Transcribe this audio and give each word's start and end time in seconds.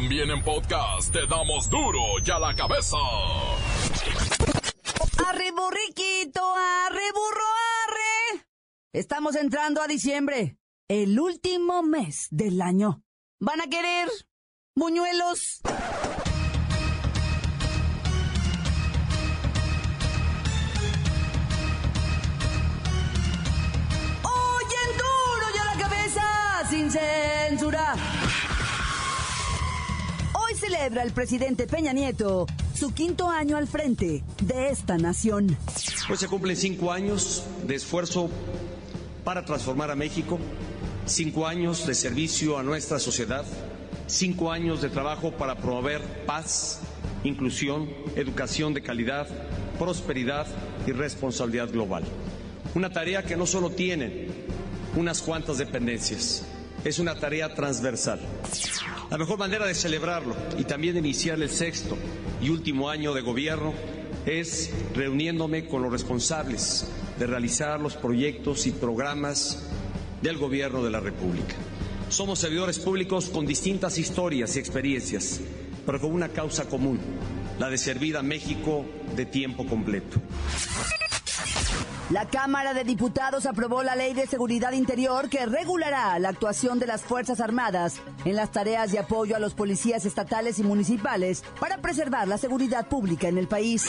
También 0.00 0.30
en 0.30 0.40
podcast 0.44 1.12
te 1.12 1.26
damos 1.26 1.68
duro 1.68 1.98
y 2.24 2.30
a 2.30 2.38
la 2.38 2.54
cabeza. 2.54 2.96
Arre 5.26 5.50
borriquito, 5.50 6.40
arre. 6.86 7.02
Estamos 8.92 9.34
entrando 9.34 9.82
a 9.82 9.88
diciembre, 9.88 10.56
el 10.86 11.18
último 11.18 11.82
mes 11.82 12.28
del 12.30 12.62
año. 12.62 13.02
¿Van 13.40 13.60
a 13.60 13.66
querer 13.66 14.08
buñuelos? 14.76 15.62
Oyen 24.22 24.90
duro 24.96 25.46
y 25.52 25.58
a 25.58 25.64
la 25.64 25.82
cabeza, 25.82 26.68
sin 26.70 26.88
censura. 26.88 27.96
Celebra 30.68 31.02
el 31.02 31.12
presidente 31.12 31.66
Peña 31.66 31.94
Nieto 31.94 32.46
su 32.74 32.92
quinto 32.92 33.30
año 33.30 33.56
al 33.56 33.66
frente 33.66 34.22
de 34.42 34.68
esta 34.68 34.98
nación. 34.98 35.56
Hoy 36.10 36.16
se 36.18 36.28
cumplen 36.28 36.56
cinco 36.56 36.92
años 36.92 37.46
de 37.66 37.74
esfuerzo 37.74 38.28
para 39.24 39.46
transformar 39.46 39.90
a 39.90 39.96
México, 39.96 40.38
cinco 41.06 41.46
años 41.46 41.86
de 41.86 41.94
servicio 41.94 42.58
a 42.58 42.62
nuestra 42.62 42.98
sociedad, 42.98 43.46
cinco 44.08 44.52
años 44.52 44.82
de 44.82 44.90
trabajo 44.90 45.32
para 45.32 45.56
promover 45.56 46.02
paz, 46.26 46.80
inclusión, 47.24 47.88
educación 48.14 48.74
de 48.74 48.82
calidad, 48.82 49.26
prosperidad 49.78 50.46
y 50.86 50.92
responsabilidad 50.92 51.70
global. 51.70 52.04
Una 52.74 52.92
tarea 52.92 53.22
que 53.22 53.38
no 53.38 53.46
solo 53.46 53.70
tiene 53.70 54.28
unas 54.96 55.22
cuantas 55.22 55.56
dependencias, 55.56 56.44
es 56.84 56.98
una 56.98 57.14
tarea 57.14 57.54
transversal. 57.54 58.20
La 59.10 59.16
mejor 59.16 59.38
manera 59.38 59.66
de 59.66 59.74
celebrarlo 59.74 60.36
y 60.58 60.64
también 60.64 60.92
de 60.92 61.00
iniciar 61.00 61.40
el 61.40 61.48
sexto 61.48 61.96
y 62.42 62.50
último 62.50 62.90
año 62.90 63.14
de 63.14 63.22
gobierno 63.22 63.72
es 64.26 64.70
reuniéndome 64.94 65.66
con 65.66 65.80
los 65.82 65.90
responsables 65.90 66.90
de 67.18 67.26
realizar 67.26 67.80
los 67.80 67.96
proyectos 67.96 68.66
y 68.66 68.72
programas 68.72 69.66
del 70.20 70.36
gobierno 70.36 70.84
de 70.84 70.90
la 70.90 71.00
República. 71.00 71.54
Somos 72.10 72.38
servidores 72.38 72.78
públicos 72.78 73.30
con 73.30 73.46
distintas 73.46 73.96
historias 73.96 74.56
y 74.56 74.58
experiencias, 74.58 75.40
pero 75.86 76.00
con 76.00 76.12
una 76.12 76.28
causa 76.28 76.68
común, 76.68 77.00
la 77.58 77.70
de 77.70 77.78
servir 77.78 78.18
a 78.18 78.22
México 78.22 78.84
de 79.16 79.24
tiempo 79.24 79.66
completo. 79.66 80.20
La 82.10 82.24
Cámara 82.24 82.72
de 82.72 82.84
Diputados 82.84 83.44
aprobó 83.44 83.82
la 83.82 83.94
Ley 83.94 84.14
de 84.14 84.26
Seguridad 84.26 84.72
Interior 84.72 85.28
que 85.28 85.44
regulará 85.44 86.18
la 86.18 86.30
actuación 86.30 86.78
de 86.78 86.86
las 86.86 87.02
Fuerzas 87.02 87.38
Armadas 87.38 88.00
en 88.24 88.34
las 88.34 88.50
tareas 88.50 88.92
de 88.92 88.98
apoyo 88.98 89.36
a 89.36 89.38
los 89.38 89.52
policías 89.52 90.06
estatales 90.06 90.58
y 90.58 90.62
municipales 90.62 91.44
para 91.60 91.78
preservar 91.78 92.26
la 92.26 92.38
seguridad 92.38 92.88
pública 92.88 93.28
en 93.28 93.36
el 93.36 93.46
país. 93.46 93.84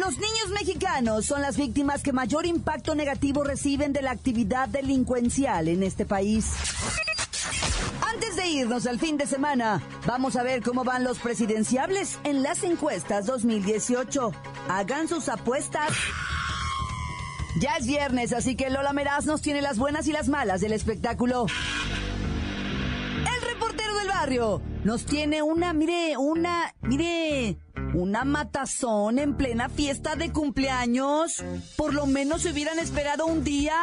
Los 0.00 0.18
niños 0.18 0.48
mexicanos 0.52 1.26
son 1.26 1.42
las 1.42 1.56
víctimas 1.56 2.02
que 2.02 2.12
mayor 2.12 2.44
impacto 2.44 2.96
negativo 2.96 3.44
reciben 3.44 3.92
de 3.92 4.02
la 4.02 4.10
actividad 4.10 4.68
delincuencial 4.68 5.68
en 5.68 5.84
este 5.84 6.04
país. 6.04 6.54
Antes 8.04 8.34
de 8.34 8.48
irnos 8.48 8.88
al 8.88 8.98
fin 8.98 9.16
de 9.16 9.26
semana, 9.26 9.80
vamos 10.06 10.34
a 10.34 10.42
ver 10.42 10.60
cómo 10.60 10.82
van 10.82 11.04
los 11.04 11.20
presidenciables 11.20 12.18
en 12.24 12.42
las 12.42 12.64
encuestas 12.64 13.26
2018. 13.26 14.32
Hagan 14.68 15.06
sus 15.06 15.28
apuestas. 15.28 15.92
Ya 17.56 17.76
es 17.76 17.86
viernes, 17.86 18.32
así 18.32 18.56
que 18.56 18.68
Lola 18.68 18.92
Meraz 18.92 19.26
nos 19.26 19.40
tiene 19.40 19.62
las 19.62 19.78
buenas 19.78 20.08
y 20.08 20.12
las 20.12 20.28
malas 20.28 20.60
del 20.60 20.72
espectáculo. 20.72 21.46
El 23.18 23.48
reportero 23.48 23.96
del 23.96 24.08
barrio 24.08 24.60
nos 24.82 25.06
tiene 25.06 25.40
una, 25.40 25.72
mire, 25.72 26.16
una, 26.16 26.74
mire, 26.82 27.56
una 27.94 28.24
matazón 28.24 29.20
en 29.20 29.36
plena 29.36 29.68
fiesta 29.68 30.16
de 30.16 30.32
cumpleaños. 30.32 31.44
Por 31.76 31.94
lo 31.94 32.06
menos 32.06 32.42
se 32.42 32.50
hubieran 32.50 32.80
esperado 32.80 33.26
un 33.26 33.44
día. 33.44 33.76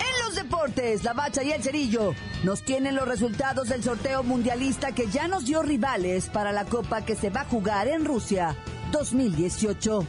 En 0.00 0.24
los 0.26 0.34
deportes, 0.34 1.04
la 1.04 1.12
bacha 1.12 1.44
y 1.44 1.52
el 1.52 1.62
cerillo 1.62 2.12
nos 2.42 2.62
tienen 2.64 2.96
los 2.96 3.06
resultados 3.06 3.68
del 3.68 3.84
sorteo 3.84 4.24
mundialista 4.24 4.90
que 4.90 5.06
ya 5.06 5.28
nos 5.28 5.44
dio 5.44 5.62
rivales 5.62 6.28
para 6.28 6.50
la 6.50 6.64
copa 6.64 7.04
que 7.04 7.14
se 7.14 7.30
va 7.30 7.42
a 7.42 7.44
jugar 7.44 7.86
en 7.86 8.04
Rusia 8.04 8.56
2018. 8.90 10.04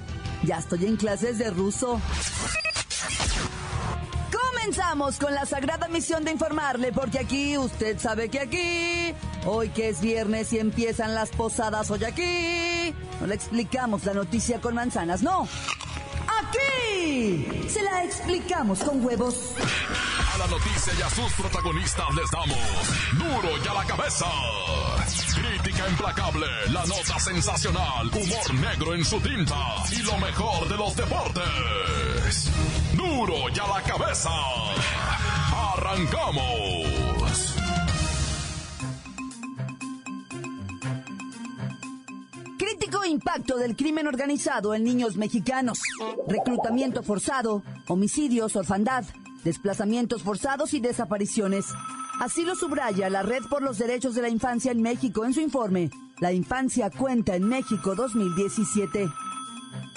Ya 0.45 0.59
estoy 0.59 0.85
en 0.85 0.95
clases 0.95 1.39
de 1.39 1.49
ruso. 1.49 1.99
Comenzamos 4.31 5.17
con 5.17 5.33
la 5.33 5.45
sagrada 5.45 5.87
misión 5.87 6.23
de 6.23 6.31
informarle, 6.31 6.91
porque 6.91 7.19
aquí, 7.19 7.57
usted 7.57 7.97
sabe 7.99 8.29
que 8.29 8.39
aquí, 8.39 9.15
hoy 9.45 9.69
que 9.69 9.89
es 9.89 10.01
viernes 10.01 10.53
y 10.53 10.59
empiezan 10.59 11.15
las 11.15 11.29
posadas, 11.29 11.89
hoy 11.89 12.03
aquí, 12.03 12.93
no 13.19 13.27
le 13.27 13.35
explicamos 13.35 14.05
la 14.05 14.13
noticia 14.13 14.61
con 14.61 14.75
manzanas, 14.75 15.23
no. 15.23 15.47
Aquí 16.43 17.67
se 17.67 17.81
la 17.81 18.03
explicamos 18.03 18.79
con 18.79 19.03
huevos. 19.03 19.53
La 20.45 20.51
noticia 20.51 20.93
y 20.99 21.01
a 21.01 21.09
sus 21.09 21.33
protagonistas 21.33 22.05
les 22.13 22.29
damos 22.29 22.59
duro 23.13 23.57
y 23.63 23.67
a 23.67 23.73
la 23.73 23.83
cabeza. 23.83 24.27
Crítica 25.33 25.89
implacable, 25.89 26.45
la 26.69 26.85
nota 26.85 27.19
sensacional, 27.19 28.07
humor 28.09 28.53
negro 28.53 28.93
en 28.93 29.03
su 29.03 29.19
tinta 29.21 29.55
y 29.91 30.03
lo 30.03 30.15
mejor 30.19 30.69
de 30.69 30.77
los 30.77 30.95
deportes. 30.95 32.51
Duro 32.93 33.49
y 33.51 33.57
a 33.57 33.67
la 33.67 33.81
cabeza. 33.81 34.29
Arrancamos. 35.73 37.55
Crítico 42.59 43.03
impacto 43.03 43.57
del 43.57 43.75
crimen 43.75 44.05
organizado 44.05 44.75
en 44.75 44.83
niños 44.83 45.17
mexicanos. 45.17 45.79
Reclutamiento 46.27 47.01
forzado, 47.01 47.63
homicidios, 47.87 48.55
orfandad, 48.55 49.05
desplazamientos 49.45 50.23
forzados 50.23 50.73
y 50.73 50.79
desapariciones. 50.81 51.67
Así 52.19 52.43
lo 52.43 52.55
subraya 52.55 53.09
la 53.09 53.21
Red 53.21 53.43
por 53.49 53.61
los 53.61 53.77
Derechos 53.77 54.15
de 54.15 54.23
la 54.23 54.29
Infancia 54.29 54.71
en 54.71 54.81
México 54.81 55.23
en 55.23 55.33
su 55.33 55.39
informe 55.39 55.91
La 56.19 56.31
Infancia 56.31 56.89
Cuenta 56.89 57.35
en 57.35 57.47
México 57.47 57.93
2017. 57.93 59.07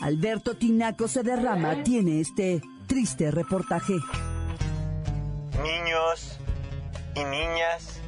Alberto 0.00 0.54
Tinaco 0.54 1.08
se 1.08 1.22
derrama 1.22 1.82
tiene 1.82 2.20
este 2.20 2.60
triste 2.86 3.30
reportaje. 3.30 3.94
Niños 5.62 6.38
y 7.14 7.24
niñas, 7.24 8.00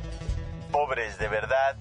pobres 0.71 1.19
de 1.19 1.29
verdad, 1.29 1.77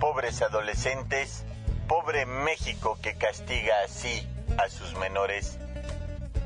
pobres 0.00 0.40
adolescentes, 0.40 1.44
pobre 1.88 2.24
México 2.24 2.98
que 3.02 3.16
castiga 3.16 3.74
así 3.84 4.26
a 4.56 4.68
sus 4.70 4.98
menores. 4.98 5.58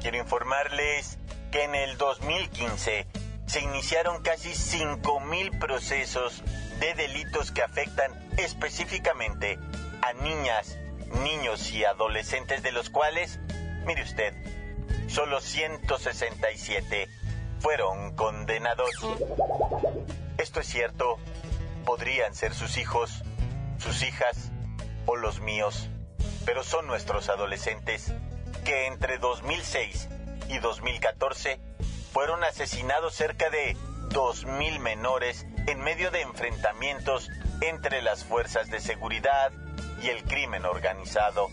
Quiero 0.01 0.19
informarles 0.19 1.18
que 1.51 1.65
en 1.65 1.75
el 1.75 1.97
2015 1.97 3.07
se 3.47 3.61
iniciaron 3.61 4.23
casi 4.23 4.51
5.000 4.51 5.59
procesos 5.59 6.43
de 6.81 6.95
delitos 6.95 7.51
que 7.51 7.63
afectan 7.63 8.13
específicamente 8.37 9.59
a 10.03 10.13
niñas, 10.13 10.79
niños 11.25 11.71
y 11.73 11.85
adolescentes, 11.85 12.63
de 12.63 12.73
los 12.73 12.91
cuales, 12.91 13.41
mire 13.85 14.03
usted, 14.03 14.35
solo 15.09 15.41
167 15.41 17.09
fueron 17.61 18.15
condenados. 18.15 18.91
Esto 20.37 20.61
es 20.61 20.67
cierto, 20.67 21.19
podrían 21.85 22.35
ser 22.35 22.55
sus 22.55 22.77
hijos, 22.77 23.25
sus 23.79 24.03
hijas 24.03 24.51
o 25.07 25.17
los 25.17 25.41
míos, 25.41 25.89
pero 26.45 26.63
son 26.63 26.87
nuestros 26.87 27.31
adolescentes 27.31 28.13
que 28.65 28.87
entre 28.87 29.19
2006 29.19 30.09
y 30.49 30.59
2014 30.59 31.61
fueron 32.13 32.43
asesinados 32.45 33.15
cerca 33.15 33.51
de 33.51 33.77
2.000 34.11 34.79
menores 34.81 35.47
en 35.67 35.81
medio 35.81 36.11
de 36.11 36.23
enfrentamientos 36.23 37.29
entre 37.61 38.03
las 38.03 38.25
fuerzas 38.25 38.71
de 38.71 38.81
seguridad 38.81 39.53
y 40.03 40.09
el 40.09 40.25
crimen 40.25 40.65
organizado. 40.65 41.49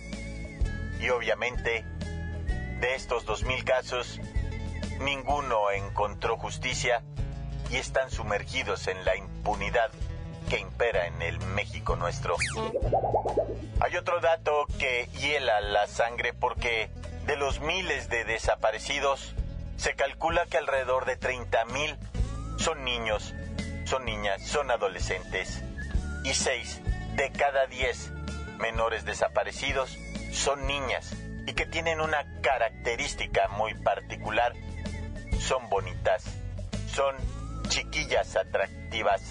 Y 0.99 1.09
obviamente, 1.09 1.83
de 2.79 2.95
estos 2.95 3.25
2.000 3.25 3.63
casos, 3.63 4.19
ninguno 4.99 5.71
encontró 5.71 6.37
justicia 6.37 7.03
y 7.69 7.77
están 7.77 8.09
sumergidos 8.11 8.87
en 8.87 9.03
la 9.03 9.15
impunidad 9.15 9.91
que 10.49 10.59
impera 10.59 11.07
en 11.07 11.21
el 11.21 11.39
México 11.39 11.95
nuestro. 11.95 12.35
Hay 13.81 13.97
otro 13.97 14.21
dato 14.21 14.65
que 14.79 15.09
hiela 15.19 15.59
la 15.59 15.87
sangre 15.87 16.33
porque 16.33 16.89
de 17.25 17.35
los 17.35 17.59
miles 17.59 18.09
de 18.09 18.23
desaparecidos, 18.23 19.33
se 19.77 19.95
calcula 19.95 20.45
que 20.45 20.57
alrededor 20.57 21.05
de 21.05 21.19
30.000 21.19 21.97
son 22.57 22.83
niños, 22.83 23.33
son 23.85 24.05
niñas, 24.05 24.45
son 24.45 24.71
adolescentes. 24.71 25.63
Y 26.23 26.33
6 26.33 26.81
de 27.15 27.31
cada 27.31 27.67
10 27.67 28.11
menores 28.57 29.05
desaparecidos 29.05 29.97
son 30.31 30.65
niñas 30.67 31.15
y 31.47 31.53
que 31.53 31.65
tienen 31.65 32.01
una 32.01 32.25
característica 32.41 33.47
muy 33.49 33.73
particular. 33.73 34.53
Son 35.39 35.69
bonitas, 35.69 36.23
son 36.91 37.15
chiquillas 37.69 38.35
atractivas. 38.35 39.21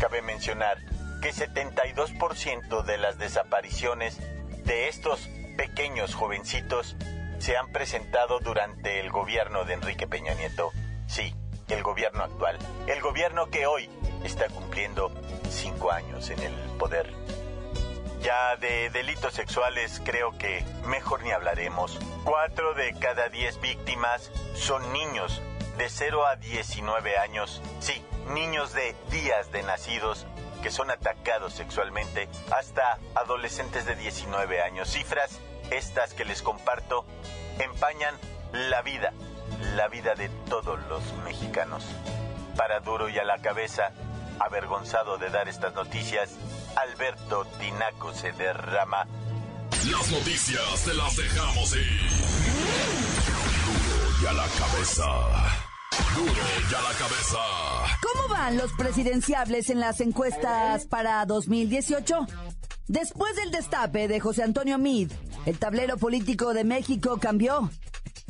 Cabe 0.00 0.22
mencionar 0.22 0.78
que 1.20 1.32
72% 1.32 2.82
de 2.84 2.98
las 2.98 3.18
desapariciones 3.18 4.18
de 4.64 4.88
estos 4.88 5.28
pequeños 5.58 6.14
jovencitos 6.14 6.96
se 7.40 7.56
han 7.56 7.72
presentado 7.72 8.38
durante 8.38 9.00
el 9.00 9.10
gobierno 9.10 9.64
de 9.64 9.74
Enrique 9.74 10.06
Peña 10.06 10.32
Nieto. 10.34 10.70
Sí, 11.08 11.34
el 11.66 11.82
gobierno 11.82 12.22
actual. 12.22 12.56
El 12.86 13.00
gobierno 13.02 13.50
que 13.50 13.66
hoy 13.66 13.90
está 14.22 14.48
cumpliendo 14.48 15.12
cinco 15.50 15.90
años 15.90 16.30
en 16.30 16.38
el 16.38 16.54
poder. 16.78 17.12
Ya 18.22 18.56
de 18.56 18.88
delitos 18.90 19.34
sexuales 19.34 20.00
creo 20.04 20.38
que 20.38 20.64
mejor 20.86 21.24
ni 21.24 21.32
hablaremos. 21.32 21.98
Cuatro 22.22 22.74
de 22.74 22.94
cada 22.94 23.28
diez 23.28 23.60
víctimas 23.60 24.30
son 24.54 24.92
niños 24.92 25.42
de 25.76 25.88
0 25.88 26.24
a 26.24 26.36
19 26.36 27.18
años. 27.18 27.62
Sí, 27.80 28.04
niños 28.28 28.72
de 28.74 28.94
días 29.10 29.50
de 29.50 29.64
nacidos 29.64 30.24
que 30.62 30.70
son 30.70 30.90
atacados 30.90 31.52
sexualmente 31.52 32.28
hasta 32.50 32.98
adolescentes 33.14 33.86
de 33.86 33.94
19 33.96 34.62
años. 34.62 34.90
Cifras, 34.90 35.40
estas 35.70 36.14
que 36.14 36.24
les 36.24 36.42
comparto, 36.42 37.04
empañan 37.58 38.14
la 38.52 38.82
vida, 38.82 39.12
la 39.76 39.88
vida 39.88 40.14
de 40.14 40.28
todos 40.48 40.78
los 40.88 41.02
mexicanos. 41.24 41.84
Para 42.56 42.80
duro 42.80 43.08
y 43.08 43.18
a 43.18 43.24
la 43.24 43.38
cabeza, 43.38 43.92
avergonzado 44.40 45.18
de 45.18 45.30
dar 45.30 45.48
estas 45.48 45.74
noticias, 45.74 46.30
Alberto 46.76 47.44
Tinaco 47.58 48.12
se 48.12 48.32
derrama. 48.32 49.06
Las 49.90 50.10
noticias 50.10 50.84
te 50.84 50.94
las 50.94 51.16
dejamos 51.16 51.76
ir. 51.76 52.10
Duro 53.66 54.22
y 54.22 54.26
a 54.26 54.32
la 54.32 54.46
cabeza. 54.58 55.04
Duro 56.14 56.32
y 56.70 56.74
a 56.74 56.80
la 56.80 56.98
cabeza. 56.98 57.38
¿Cómo 58.02 58.28
van 58.28 58.56
los 58.56 58.72
presidenciables 58.72 59.70
en 59.70 59.80
las 59.80 60.00
encuestas 60.00 60.86
para 60.86 61.24
2018? 61.26 62.26
Después 62.88 63.36
del 63.36 63.50
destape 63.50 64.08
de 64.08 64.18
José 64.18 64.42
Antonio 64.42 64.78
Mid, 64.78 65.12
el 65.44 65.58
tablero 65.58 65.98
político 65.98 66.54
de 66.54 66.64
México 66.64 67.18
cambió. 67.20 67.70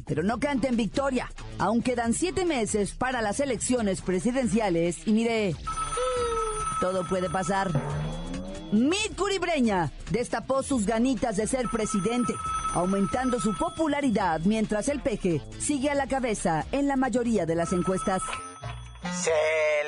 Pero 0.04 0.24
no 0.24 0.40
canta 0.40 0.66
en 0.66 0.76
victoria. 0.76 1.30
Aún 1.58 1.80
quedan 1.80 2.12
siete 2.12 2.44
meses 2.44 2.92
para 2.92 3.22
las 3.22 3.38
elecciones 3.38 4.00
presidenciales 4.00 5.06
y 5.06 5.12
mire, 5.12 5.54
todo 6.80 7.06
puede 7.06 7.30
pasar. 7.30 7.70
Mid 8.72 9.16
Curibreña 9.16 9.92
destapó 10.10 10.62
sus 10.62 10.86
ganitas 10.86 11.36
de 11.36 11.46
ser 11.46 11.68
presidente, 11.68 12.34
aumentando 12.74 13.40
su 13.40 13.56
popularidad 13.56 14.40
mientras 14.44 14.88
el 14.88 15.00
peje 15.00 15.40
sigue 15.58 15.88
a 15.90 15.94
la 15.94 16.08
cabeza 16.08 16.66
en 16.72 16.88
la 16.88 16.96
mayoría 16.96 17.46
de 17.46 17.54
las 17.54 17.72
encuestas. 17.72 18.22
Se 19.22 19.30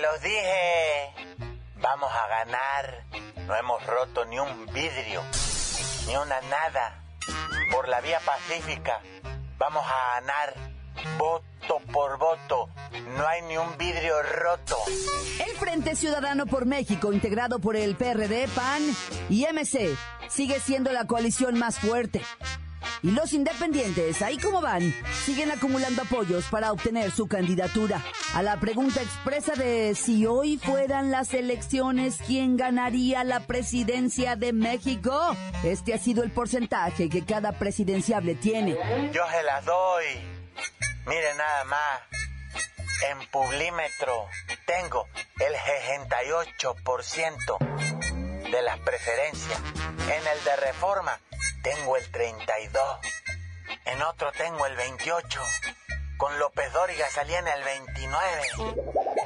los 0.01 0.23
dije, 0.23 1.50
vamos 1.81 2.11
a 2.13 2.29
ganar. 2.29 3.05
No 3.47 3.57
hemos 3.57 3.85
roto 3.87 4.25
ni 4.27 4.39
un 4.39 4.67
vidrio, 4.67 5.23
ni 6.07 6.17
una 6.17 6.41
nada. 6.43 7.03
Por 7.73 7.89
la 7.89 8.01
vía 8.01 8.21
pacífica, 8.25 9.01
vamos 9.59 9.85
a 9.87 10.21
ganar 10.21 10.55
voto 11.19 11.81
por 11.93 12.19
voto. 12.19 12.69
No 13.17 13.27
hay 13.27 13.43
ni 13.43 13.57
un 13.57 13.77
vidrio 13.79 14.23
roto. 14.23 14.77
El 15.45 15.57
Frente 15.57 15.95
Ciudadano 15.97 16.47
por 16.47 16.67
México, 16.67 17.13
integrado 17.13 17.59
por 17.59 17.77
el 17.77 17.97
PRD, 17.97 18.49
PAN 18.49 18.83
y 19.29 19.47
MC, 19.47 19.97
sigue 20.29 20.61
siendo 20.61 20.93
la 20.93 21.07
coalición 21.07 21.59
más 21.59 21.79
fuerte. 21.79 22.23
Y 23.03 23.13
los 23.13 23.33
independientes, 23.33 24.21
ahí 24.23 24.37
como 24.39 24.61
van, 24.61 24.95
siguen 25.25 25.51
acumulando 25.51 26.03
apoyos 26.03 26.45
para 26.51 26.71
obtener 26.73 27.11
su 27.11 27.27
candidatura. 27.27 28.05
A 28.35 28.43
la 28.43 28.61
pregunta 28.61 29.01
expresa 29.01 29.55
de 29.55 29.95
si 29.95 30.27
hoy 30.27 30.59
fueran 30.59 31.11
las 31.11 31.33
elecciones, 31.33 32.19
¿quién 32.27 32.57
ganaría 32.57 33.25
la 33.25 33.41
presidencia 33.41 34.37
de 34.37 34.53
México? 34.53 35.35
Este 35.65 35.95
ha 35.95 35.99
sido 35.99 36.23
el 36.23 36.31
porcentaje 36.31 37.09
que 37.09 37.25
cada 37.25 37.53
presidenciable 37.53 38.35
tiene. 38.35 38.77
Yo 39.13 39.23
se 39.31 39.43
las 39.45 39.65
doy. 39.65 40.05
Mire 41.07 41.35
nada 41.37 41.65
más. 41.65 42.01
En 43.11 43.19
Publímetro 43.31 44.27
tengo 44.67 45.07
el 45.39 45.55
68% 46.55 48.20
de 48.51 48.63
las 48.63 48.79
preferencias. 48.81 49.61
En 50.09 50.27
el 50.27 50.45
de 50.45 50.57
Reforma 50.57 51.21
tengo 51.63 51.97
el 51.97 52.11
32. 52.11 52.83
En 53.85 54.03
otro 54.03 54.33
tengo 54.33 54.67
el 54.67 54.75
28. 54.77 55.41
Con 56.17 56.39
López 56.39 56.73
Dóriga 56.73 57.09
salí 57.11 57.35
en 57.35 57.47
el 57.47 57.63
29. 57.63 58.43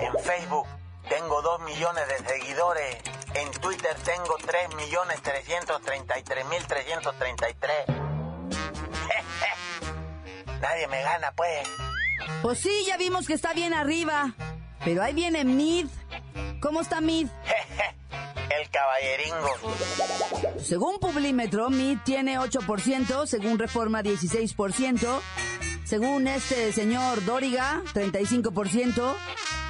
En 0.01 0.19
Facebook 0.23 0.67
tengo 1.09 1.41
2 1.43 1.61
millones 1.63 2.05
de 2.09 2.19
seguidores. 2.29 2.97
En 3.35 3.51
Twitter 3.53 3.95
tengo 4.05 4.37
3 4.45 4.75
millones 4.75 5.23
333 5.23 6.47
mil 6.47 6.67
333. 6.67 7.87
Nadie 10.61 10.89
me 10.89 11.03
gana, 11.03 11.33
pues. 11.33 11.69
Pues 12.43 12.61
sí, 12.61 12.85
ya 12.87 12.97
vimos 12.97 13.27
que 13.27 13.35
está 13.35 13.53
bien 13.53 13.75
arriba. 13.75 14.35
Pero 14.85 15.03
ahí 15.03 15.15
viene 15.15 15.45
Mid. 15.45 15.89
¿Cómo 16.61 16.81
está 16.81 17.01
Mid? 17.01 17.29
Caballeringo. 18.75 20.59
Según 20.59 20.99
Publímetro, 20.99 21.71
Mid 21.71 21.99
tiene 22.05 22.41
8%, 22.41 23.27
según 23.27 23.59
Reforma 23.59 24.03
16%, 24.03 25.21
según 25.85 26.27
este 26.27 26.73
señor 26.73 27.25
Dóriga 27.25 27.83
35%, 27.95 29.15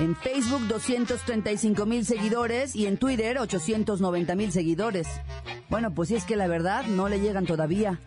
en 0.01 0.17
Facebook 0.17 0.67
235 0.69 1.85
mil 1.85 2.07
seguidores 2.07 2.75
y 2.75 2.87
en 2.87 2.97
Twitter 2.97 3.39
890 3.39 4.35
mil 4.37 4.51
seguidores. 4.53 5.07
Bueno, 5.69 5.95
pues 5.95 6.09
si 6.09 6.17
es 6.17 6.25
que 6.25 6.37
la 6.37 6.47
verdad 6.47 6.85
no 6.87 7.11
le 7.11 7.21
llegan 7.21 7.45
todavía. 7.45 8.01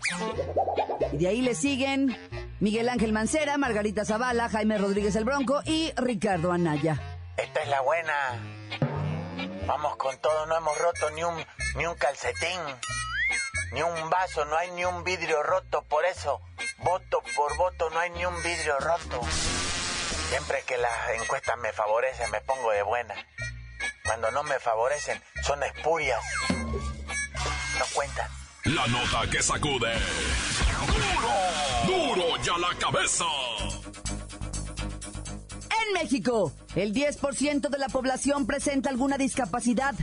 Y 1.13 1.17
de 1.17 1.27
ahí 1.27 1.41
le 1.41 1.53
siguen 1.53 2.17
Miguel 2.59 2.89
Ángel 2.89 3.13
Mancera, 3.13 3.57
Margarita 3.59 4.03
Zavala, 4.03 4.49
Jaime 4.49 4.79
Rodríguez 4.79 5.15
el 5.15 5.25
Bronco 5.25 5.61
y 5.63 5.91
Ricardo 5.95 6.51
Anaya. 6.51 6.99
Esta 7.38 7.61
es 7.61 7.69
la 7.69 7.81
buena. 7.81 8.56
Vamos 9.68 9.98
con 9.98 10.18
todo, 10.19 10.46
no 10.46 10.56
hemos 10.56 10.78
roto 10.78 11.10
ni 11.10 11.24
un, 11.25 11.46
ni 11.75 11.86
un 11.86 11.96
calcetín, 11.96 12.60
ni 13.74 13.81
un 13.81 14.10
vaso, 14.10 14.46
no 14.46 14.56
hay 14.56 14.72
ni 14.72 14.86
un 14.86 15.04
vidrio 15.04 15.44
roto, 15.44 15.84
por 15.84 16.06
eso, 16.06 16.42
voto 16.78 17.22
por 17.36 17.58
voto, 17.58 17.90
no 17.90 18.00
hay 18.00 18.10
ni 18.12 18.25
un 18.25 18.42
vidrio 18.44 18.80
roto. 18.80 19.22
Siempre 20.30 20.64
que 20.64 20.78
las 20.78 21.10
encuestas 21.22 21.58
me 21.58 21.74
favorecen, 21.74 22.31
me 22.31 22.40
pongo 22.40 22.72
de 22.72 22.81
buena. 22.81 23.14
Cuando 24.06 24.31
no 24.31 24.44
me 24.44 24.58
favorecen, 24.58 25.21
son 25.44 25.62
espurias. 25.64 26.24
No 26.50 27.86
cuentan. 27.94 28.31
La 28.64 28.88
nota 28.88 29.30
que 29.30 29.44
sacude. 29.44 29.94
¡Duro! 30.88 32.16
¡Duro 32.16 32.44
y 32.44 32.50
a 32.50 32.57
la 32.57 32.78
cabeza! 32.80 33.26
En 35.87 35.94
México, 35.94 36.51
el 36.75 36.94
10% 36.94 37.69
de 37.69 37.77
la 37.77 37.87
población 37.87 38.45
presenta 38.45 38.89
alguna 38.89 39.17
discapacidad. 39.17 39.95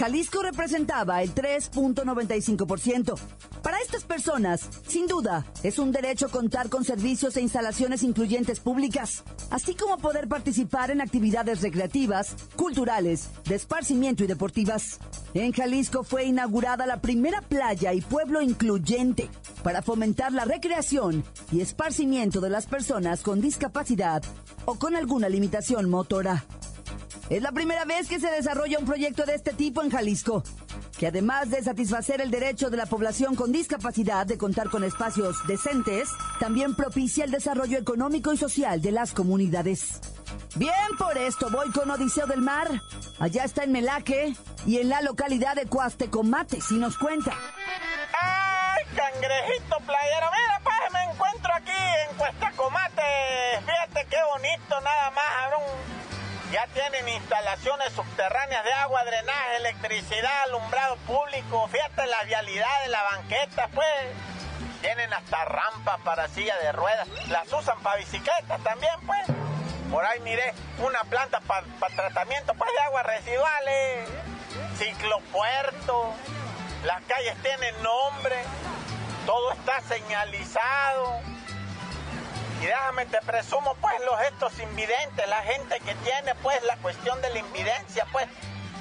Jalisco 0.00 0.40
representaba 0.40 1.22
el 1.22 1.34
3.95%. 1.34 3.18
Para 3.62 3.78
estas 3.80 4.04
personas, 4.04 4.66
sin 4.88 5.06
duda, 5.06 5.44
es 5.62 5.78
un 5.78 5.92
derecho 5.92 6.30
contar 6.30 6.70
con 6.70 6.84
servicios 6.84 7.36
e 7.36 7.42
instalaciones 7.42 8.02
incluyentes 8.02 8.60
públicas, 8.60 9.22
así 9.50 9.74
como 9.74 9.98
poder 9.98 10.26
participar 10.26 10.90
en 10.90 11.02
actividades 11.02 11.60
recreativas, 11.60 12.34
culturales, 12.56 13.28
de 13.44 13.56
esparcimiento 13.56 14.24
y 14.24 14.26
deportivas. 14.26 15.00
En 15.34 15.52
Jalisco 15.52 16.02
fue 16.02 16.24
inaugurada 16.24 16.86
la 16.86 17.02
primera 17.02 17.42
playa 17.42 17.92
y 17.92 18.00
pueblo 18.00 18.40
incluyente 18.40 19.28
para 19.62 19.82
fomentar 19.82 20.32
la 20.32 20.46
recreación 20.46 21.22
y 21.52 21.60
esparcimiento 21.60 22.40
de 22.40 22.48
las 22.48 22.64
personas 22.64 23.20
con 23.20 23.42
discapacidad 23.42 24.22
o 24.64 24.76
con 24.76 24.96
alguna 24.96 25.28
limitación 25.28 25.90
motora. 25.90 26.46
Es 27.30 27.42
la 27.42 27.52
primera 27.52 27.84
vez 27.84 28.08
que 28.08 28.18
se 28.18 28.28
desarrolla 28.28 28.80
un 28.80 28.86
proyecto 28.86 29.24
de 29.24 29.36
este 29.36 29.52
tipo 29.52 29.84
en 29.84 29.90
Jalisco, 29.90 30.42
que 30.98 31.06
además 31.06 31.48
de 31.48 31.62
satisfacer 31.62 32.20
el 32.20 32.32
derecho 32.32 32.70
de 32.70 32.76
la 32.76 32.86
población 32.86 33.36
con 33.36 33.52
discapacidad 33.52 34.26
de 34.26 34.36
contar 34.36 34.68
con 34.68 34.82
espacios 34.82 35.36
decentes, 35.46 36.08
también 36.40 36.74
propicia 36.74 37.24
el 37.24 37.30
desarrollo 37.30 37.78
económico 37.78 38.32
y 38.32 38.36
social 38.36 38.82
de 38.82 38.90
las 38.90 39.12
comunidades. 39.12 40.00
Bien, 40.56 40.74
por 40.98 41.16
esto 41.18 41.48
voy 41.50 41.70
con 41.70 41.88
Odiseo 41.88 42.26
del 42.26 42.40
Mar. 42.40 42.68
Allá 43.20 43.44
está 43.44 43.62
en 43.62 43.70
Melaque 43.70 44.34
y 44.66 44.78
en 44.78 44.88
la 44.88 45.00
localidad 45.00 45.54
de 45.54 45.66
Cuastecomate, 45.66 46.60
si 46.60 46.78
nos 46.78 46.98
cuenta. 46.98 47.30
¡Ay, 48.20 48.82
cangrejito 48.96 49.76
playero! 49.86 50.26
Mira, 50.32 50.60
pues 50.64 50.92
me 50.92 51.12
encuentro 51.12 51.52
aquí 51.54 51.70
en 52.10 52.16
Cuastecomate. 52.16 53.02
Fíjate 53.60 54.08
qué 54.10 54.18
bonito, 54.34 54.80
nada 54.80 55.10
más, 55.12 55.30
Aarón. 55.42 55.99
Ya 56.52 56.66
tienen 56.74 57.08
instalaciones 57.08 57.92
subterráneas 57.92 58.64
de 58.64 58.72
agua, 58.72 59.04
drenaje, 59.04 59.56
electricidad, 59.58 60.42
alumbrado 60.44 60.96
público. 61.06 61.68
Fíjate 61.68 62.06
la 62.06 62.22
vialidad 62.24 62.82
de 62.84 62.88
la 62.90 63.02
banqueta, 63.02 63.68
pues. 63.72 63.86
Tienen 64.80 65.12
hasta 65.12 65.44
rampas 65.44 66.00
para 66.04 66.26
silla 66.28 66.56
de 66.58 66.72
ruedas. 66.72 67.06
Las 67.28 67.52
usan 67.52 67.78
para 67.80 67.98
bicicletas 67.98 68.60
también, 68.62 68.94
pues. 69.06 69.26
Por 69.90 70.04
ahí 70.04 70.20
miré 70.20 70.54
una 70.78 71.02
planta 71.04 71.40
para 71.40 71.64
tratamiento 71.94 72.54
pues, 72.54 72.70
de 72.72 72.82
aguas 72.82 73.06
residuales, 73.06 74.08
ciclopuerto, 74.76 76.14
las 76.84 77.02
calles 77.02 77.36
tienen 77.42 77.74
nombre, 77.82 78.36
todo 79.26 79.52
está 79.52 79.80
señalizado. 79.82 81.20
Y 82.60 82.66
déjame 82.66 83.06
te 83.06 83.18
presumo 83.22 83.74
pues 83.80 83.94
los 84.04 84.20
estos 84.20 84.58
invidentes, 84.58 85.26
la 85.28 85.42
gente 85.42 85.80
que 85.80 85.94
tiene 85.94 86.34
pues 86.42 86.62
la 86.64 86.76
cuestión 86.76 87.20
de 87.22 87.30
la 87.30 87.38
invidencia 87.38 88.06
pues 88.12 88.26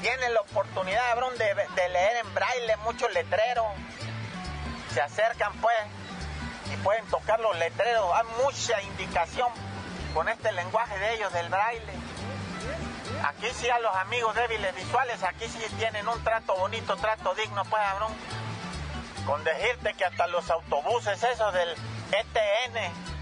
tiene 0.02 0.30
la 0.30 0.42
oportunidad 0.42 1.16
de, 1.38 1.56
de 1.76 1.90
leer 1.90 2.26
en 2.26 2.34
braille 2.34 2.78
muchos 2.84 3.12
letreros. 3.14 3.66
Se 4.94 5.02
acercan 5.02 5.54
pues 5.62 5.76
y 6.74 6.76
pueden 6.78 7.06
tocar 7.08 7.40
los 7.40 7.58
letreros, 7.58 8.06
hay 8.14 8.44
mucha 8.44 8.82
indicación 8.82 9.48
con 10.14 10.28
este 10.28 10.52
lenguaje 10.52 10.98
de 11.00 11.14
ellos 11.16 11.32
del 11.32 11.48
braille. 11.48 11.94
Aquí 13.24 13.48
sí 13.54 13.70
a 13.70 13.80
los 13.80 13.96
amigos 13.96 14.36
débiles 14.36 14.76
visuales, 14.76 15.24
aquí 15.24 15.48
sí 15.48 15.60
tienen 15.78 16.08
un 16.08 16.22
trato 16.24 16.56
bonito, 16.56 16.96
trato 16.98 17.34
digno, 17.36 17.64
pues, 17.66 17.82
cabrón. 17.82 18.14
Con 19.26 19.44
decirte 19.44 19.94
que 19.94 20.06
hasta 20.06 20.28
los 20.28 20.50
autobuses 20.50 21.22
esos 21.24 21.54
del 21.54 21.70
ETN 22.12 23.19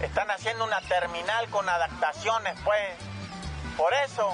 están 0.00 0.30
haciendo 0.30 0.64
una 0.64 0.80
terminal 0.82 1.48
con 1.50 1.68
adaptaciones, 1.68 2.54
pues. 2.64 2.94
Por 3.76 3.92
eso, 3.94 4.30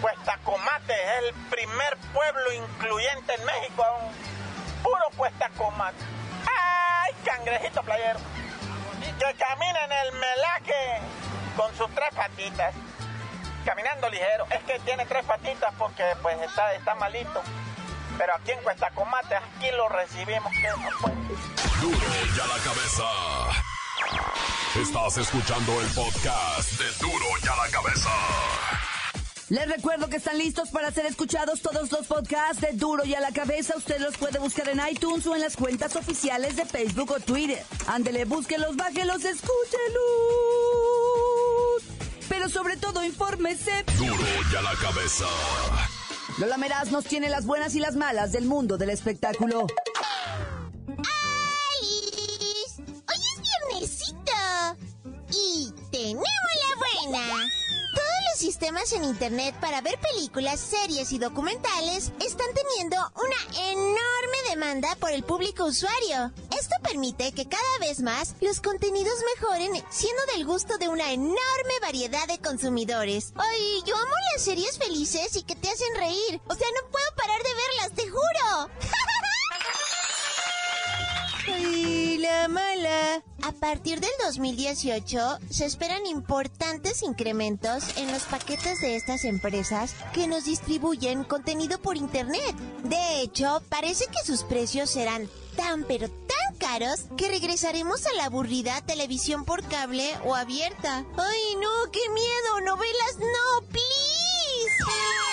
Cuesta 0.00 0.38
Comate 0.44 0.94
es 0.94 1.24
el 1.24 1.34
primer 1.50 1.96
pueblo 2.14 2.52
incluyente 2.52 3.34
en 3.34 3.44
México, 3.44 3.84
puro 4.82 5.04
Cuesta 5.16 5.50
Comate. 5.50 6.02
¡Ay, 6.46 7.14
cangrejito 7.24 7.82
playero! 7.82 8.18
Que 9.18 9.34
camina 9.34 9.84
en 9.84 9.92
el 9.92 10.12
melaque 10.12 11.00
con 11.56 11.76
sus 11.76 11.94
tres 11.94 12.08
patitas, 12.14 12.74
caminando 13.66 14.08
ligero. 14.08 14.46
Es 14.50 14.62
que 14.64 14.78
tiene 14.80 15.04
tres 15.04 15.26
patitas 15.26 15.74
porque 15.78 16.04
pues 16.22 16.40
está, 16.40 16.94
malito. 16.94 17.42
Pero 18.16 18.34
aquí 18.34 18.52
en 18.52 18.62
Cuesta 18.62 18.90
Comate, 18.92 19.36
aquí 19.36 19.70
lo 19.72 19.88
recibimos. 19.90 20.52
Duro 21.80 21.98
ya 22.36 22.46
la 22.46 22.56
cabeza. 22.64 23.04
Estás 24.80 25.18
escuchando 25.18 25.80
el 25.80 25.86
podcast 25.88 26.78
de 26.78 26.84
Duro 27.00 27.26
ya 27.42 27.56
la 27.56 27.68
cabeza. 27.70 28.10
Les 29.48 29.68
recuerdo 29.68 30.08
que 30.08 30.16
están 30.16 30.38
listos 30.38 30.70
para 30.70 30.92
ser 30.92 31.06
escuchados 31.06 31.60
todos 31.60 31.90
los 31.90 32.06
podcasts 32.06 32.60
de 32.60 32.72
Duro 32.74 33.04
y 33.04 33.14
a 33.14 33.20
la 33.20 33.32
cabeza. 33.32 33.74
Usted 33.76 33.98
los 33.98 34.16
puede 34.16 34.38
buscar 34.38 34.68
en 34.68 34.80
iTunes 34.88 35.26
o 35.26 35.34
en 35.34 35.40
las 35.40 35.56
cuentas 35.56 35.96
oficiales 35.96 36.54
de 36.54 36.64
Facebook 36.64 37.10
o 37.10 37.18
Twitter. 37.18 37.64
Ándele, 37.88 38.24
búsquelos, 38.26 38.76
bájelos, 38.76 39.24
escúchelos. 39.24 39.50
Pero 42.28 42.48
sobre 42.48 42.76
todo, 42.76 43.04
infórmese. 43.04 43.84
Duro 43.98 44.14
y 44.52 44.56
a 44.56 44.62
la 44.62 44.74
cabeza. 44.76 45.26
Lola 46.38 46.56
Meraz 46.56 46.92
nos 46.92 47.04
tiene 47.04 47.28
las 47.28 47.44
buenas 47.44 47.74
y 47.74 47.80
las 47.80 47.96
malas 47.96 48.30
del 48.30 48.44
mundo 48.44 48.78
del 48.78 48.90
espectáculo. 48.90 49.66
Sistemas 58.60 58.92
en 58.92 59.04
Internet 59.04 59.54
para 59.58 59.80
ver 59.80 59.98
películas, 60.00 60.60
series 60.60 61.12
y 61.12 61.18
documentales 61.18 62.12
están 62.20 62.48
teniendo 62.52 62.96
una 63.14 63.70
enorme 63.70 64.50
demanda 64.50 64.94
por 64.96 65.12
el 65.12 65.22
público 65.22 65.64
usuario. 65.64 66.30
Esto 66.58 66.76
permite 66.82 67.32
que 67.32 67.48
cada 67.48 67.78
vez 67.80 68.02
más 68.02 68.34
los 68.42 68.60
contenidos 68.60 69.14
mejoren 69.34 69.72
siendo 69.88 70.20
del 70.34 70.44
gusto 70.44 70.76
de 70.76 70.88
una 70.88 71.10
enorme 71.10 71.74
variedad 71.80 72.28
de 72.28 72.38
consumidores. 72.38 73.32
Ay, 73.36 73.82
yo 73.86 73.96
amo 73.96 74.12
las 74.34 74.44
series 74.44 74.76
felices 74.76 75.36
y 75.36 75.42
que 75.42 75.56
te 75.56 75.70
hacen 75.70 75.94
reír. 75.96 76.42
O 76.46 76.54
sea, 76.54 76.68
no 76.82 76.90
puedo 76.90 77.06
parar 77.16 77.42
de 77.42 77.54
verlas, 77.54 77.92
te 77.94 78.10
juro. 78.10 78.70
¡Ay, 81.54 81.99
la 82.20 82.48
mala! 82.48 83.22
A 83.42 83.52
partir 83.52 84.00
del 84.00 84.10
2018 84.24 85.38
se 85.50 85.64
esperan 85.64 86.06
importantes 86.06 87.02
incrementos 87.02 87.96
en 87.96 88.12
los 88.12 88.24
paquetes 88.24 88.80
de 88.80 88.96
estas 88.96 89.24
empresas 89.24 89.94
que 90.12 90.26
nos 90.26 90.44
distribuyen 90.44 91.24
contenido 91.24 91.80
por 91.80 91.96
Internet. 91.96 92.54
De 92.84 93.22
hecho, 93.22 93.62
parece 93.68 94.06
que 94.06 94.24
sus 94.24 94.44
precios 94.44 94.90
serán 94.90 95.28
tan 95.56 95.84
pero 95.84 96.08
tan 96.08 96.56
caros 96.58 97.06
que 97.16 97.28
regresaremos 97.28 98.06
a 98.06 98.12
la 98.14 98.26
aburrida 98.26 98.80
televisión 98.82 99.44
por 99.44 99.64
cable 99.64 100.10
o 100.24 100.34
abierta. 100.34 101.04
¡Ay, 101.16 101.56
no! 101.60 101.90
¡Qué 101.90 102.00
miedo! 102.10 102.60
¡Novelas 102.62 103.16
no! 103.18 103.66
¡Please! 103.68 105.29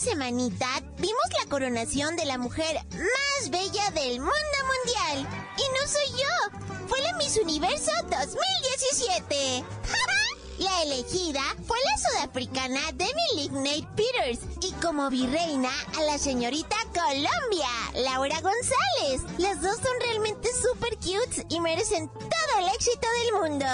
Semanita 0.00 0.66
vimos 0.96 1.24
la 1.38 1.50
coronación 1.50 2.16
de 2.16 2.24
la 2.24 2.38
mujer 2.38 2.74
más 2.90 3.50
bella 3.50 3.90
del 3.90 4.18
mundo 4.20 4.32
mundial. 4.32 5.28
Y 5.58 5.62
no 5.78 5.86
soy 5.86 6.10
yo, 6.18 6.86
fue 6.88 7.00
la 7.02 7.12
Miss 7.18 7.36
Universo 7.36 7.92
2017. 8.04 9.64
La 10.58 10.82
elegida 10.82 11.40
fue 11.66 11.78
la 11.78 11.96
sudafricana 11.96 12.80
Demi 12.92 13.22
Lignate 13.34 13.88
Peters 13.96 14.40
y 14.60 14.72
como 14.72 15.08
virreina 15.08 15.70
a 15.96 16.02
la 16.02 16.18
señorita 16.18 16.76
Colombia, 16.92 17.70
Laura 17.94 18.38
González. 18.42 19.22
Las 19.38 19.62
dos 19.62 19.76
son 19.76 20.00
realmente 20.00 20.50
super 20.52 20.94
cute 20.96 21.46
y 21.48 21.60
merecen 21.60 22.08
todo 22.10 22.58
el 22.58 22.68
éxito 22.74 23.08
del 23.22 23.40
mundo. 23.40 23.66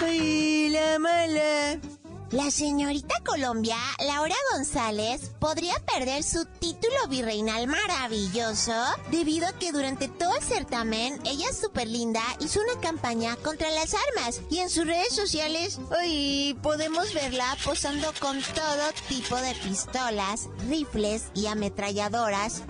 ¡Ay, 0.00 0.68
la 0.68 0.98
mala! 1.00 1.95
La 2.32 2.50
señorita 2.50 3.14
Colombia, 3.24 3.76
Laura 4.04 4.34
González, 4.52 5.30
podría 5.38 5.74
perder 5.94 6.24
su 6.24 6.44
título 6.44 7.06
virreinal 7.08 7.68
maravilloso 7.68 8.72
debido 9.12 9.46
a 9.46 9.52
que 9.52 9.70
durante 9.70 10.08
todo 10.08 10.34
el 10.34 10.42
certamen, 10.42 11.20
ella 11.24 11.46
es 11.48 11.56
súper 11.56 11.86
linda, 11.86 12.20
hizo 12.40 12.60
una 12.60 12.80
campaña 12.80 13.36
contra 13.36 13.70
las 13.70 13.94
armas 13.94 14.40
y 14.50 14.58
en 14.58 14.70
sus 14.70 14.86
redes 14.88 15.14
sociales, 15.14 15.78
hoy 15.96 16.58
podemos 16.64 17.14
verla 17.14 17.56
posando 17.64 18.12
con 18.18 18.42
todo 18.42 18.90
tipo 19.08 19.36
de 19.36 19.54
pistolas, 19.62 20.48
rifles 20.68 21.26
y 21.32 21.46
ametralladoras 21.46 22.64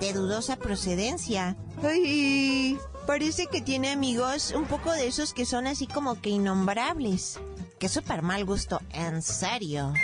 de 0.00 0.12
dudosa 0.12 0.56
procedencia. 0.56 1.56
Ay, 1.82 2.78
parece 3.06 3.46
que 3.46 3.62
tiene 3.62 3.90
amigos 3.90 4.52
un 4.54 4.66
poco 4.66 4.92
de 4.92 5.06
esos 5.06 5.32
que 5.32 5.46
son 5.46 5.66
así 5.66 5.86
como 5.86 6.20
que 6.20 6.28
innombrables. 6.28 7.38
Qué 7.78 7.88
súper 7.88 8.22
mal 8.22 8.44
gusto, 8.44 8.80
en 8.90 9.22
serio. 9.22 9.94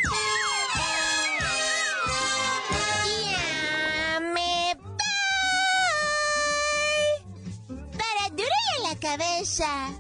Ya 3.21 4.21
me 4.21 4.77
voy. 4.79 4.95
Para 7.99 8.29
duro 8.31 8.47
y 8.47 8.87
a 8.87 8.89
la 8.89 8.95
cabeza. 9.01 9.91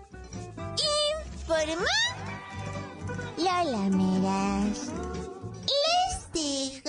Informa 1.32 1.96
Lola 3.38 3.90
Meras. 3.90 4.92
Les 5.66 6.14
un 6.34 6.82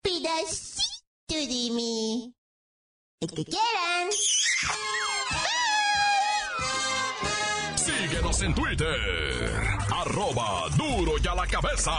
pedacito 0.00 1.34
de 1.34 1.70
mí. 1.70 2.34
El 3.20 3.30
que 3.30 3.44
quieran. 3.44 4.08
En 8.42 8.54
Twitter. 8.54 8.96
Arroba 9.90 10.68
duro 10.76 11.12
y 11.22 11.26
a 11.26 11.34
la 11.34 11.46
cabeza. 11.46 11.92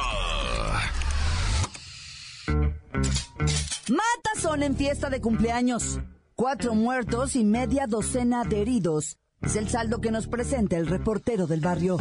Matazón 3.89 4.63
en 4.63 4.75
fiesta 4.75 5.09
de 5.09 5.21
cumpleaños. 5.21 5.99
Cuatro 6.35 6.75
muertos 6.75 7.35
y 7.35 7.43
media 7.43 7.87
docena 7.87 8.43
de 8.43 8.61
heridos. 8.61 9.17
Es 9.41 9.55
el 9.55 9.69
saldo 9.69 10.01
que 10.01 10.11
nos 10.11 10.27
presenta 10.27 10.77
el 10.77 10.87
reportero 10.87 11.47
del 11.47 11.61
barrio. 11.61 11.97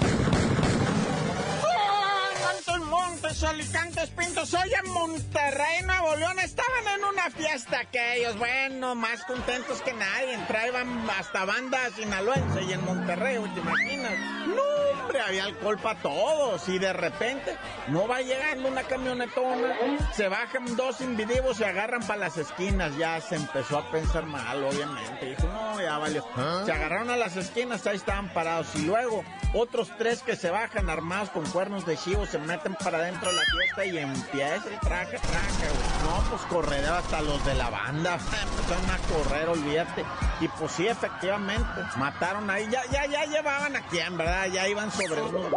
Alicantes, 3.41 4.11
Pintos. 4.11 4.53
Hoy 4.53 4.71
en 4.85 4.93
Monterrey, 4.93 5.83
Nuevo 5.87 6.17
León, 6.17 6.39
estaban 6.39 6.87
en 6.99 7.05
una 7.05 7.31
fiesta 7.31 7.87
que 7.91 8.17
ellos, 8.17 8.39
bueno, 8.39 8.95
más 8.95 9.25
contentos 9.25 9.81
que 9.81 9.95
nadie. 9.95 10.37
Traían 10.47 11.09
hasta 11.09 11.47
banda 11.47 11.79
sinaloense 11.97 12.62
y 12.62 12.73
en 12.75 12.85
Monterrey, 12.85 13.39
¿te 13.55 13.61
imaginas? 13.61 14.12
No, 14.47 14.82
hombre, 15.12 15.21
había 15.21 15.45
alcohol 15.45 15.78
para 15.78 15.99
todos. 16.00 16.69
Y 16.69 16.78
de 16.78 16.92
repente, 16.92 17.57
no 17.88 18.07
va 18.09 18.21
llegando 18.21 18.69
una 18.69 18.83
camionetona, 18.83 19.76
se 20.14 20.28
bajan 20.28 20.76
dos 20.76 21.00
individuos 21.00 21.61
y 21.61 21.64
agarran 21.64 22.02
para 22.07 22.21
las 22.21 22.37
esquinas. 22.37 22.97
Ya 22.97 23.21
se 23.21 23.37
empezó 23.37 23.78
a 23.78 23.90
pensar 23.90 24.25
mal, 24.26 24.62
obviamente. 24.64 25.26
Dijo, 25.26 25.47
no, 25.49 25.81
ya 25.81 25.99
valió. 25.99 26.25
¿Ah? 26.37 26.62
Se 26.64 26.73
agarraron 26.73 27.11
a 27.11 27.16
las 27.16 27.37
esquinas, 27.37 27.87
ahí 27.87 27.97
estaban 27.97 28.33
parados. 28.33 28.75
Y 28.75 28.83
luego, 28.83 29.25
otros 29.54 29.90
tres 29.99 30.23
que 30.23 30.37
se 30.37 30.50
bajan 30.50 30.88
armados 30.88 31.31
con 31.31 31.45
cuernos 31.50 31.87
de 31.87 31.97
chivo, 31.97 32.26
se 32.26 32.38
meten 32.38 32.75
para 32.75 32.99
adentro 32.99 33.31
de 33.31 33.37
la 33.37 33.42
fiesta 33.45 33.85
y 33.85 33.99
empieza 33.99 34.69
el 34.69 34.81
traje, 34.81 35.19
traje, 35.19 35.66
No, 36.04 36.31
pues 36.31 36.42
corredero 36.42 36.95
hasta 36.95 37.21
los 37.21 37.45
de 37.45 37.54
la 37.54 37.71
banda. 37.71 38.14
Empezaron 38.42 38.90
a 38.90 38.99
correr, 39.12 39.49
olvídate. 39.49 40.04
Y 40.40 40.49
pues 40.49 40.73
sí, 40.73 40.87
efectivamente, 40.88 41.81
mataron 41.97 42.50
ahí. 42.50 42.66
Ya, 42.71 42.83
ya, 42.90 43.07
ya 43.07 43.25
llevaban 43.26 43.76
a 43.76 43.83
quién, 43.87 44.16
¿verdad? 44.16 44.47
Ya 44.47 44.69
iban 44.69 44.90
sobre 45.09 45.23
unos. 45.23 45.52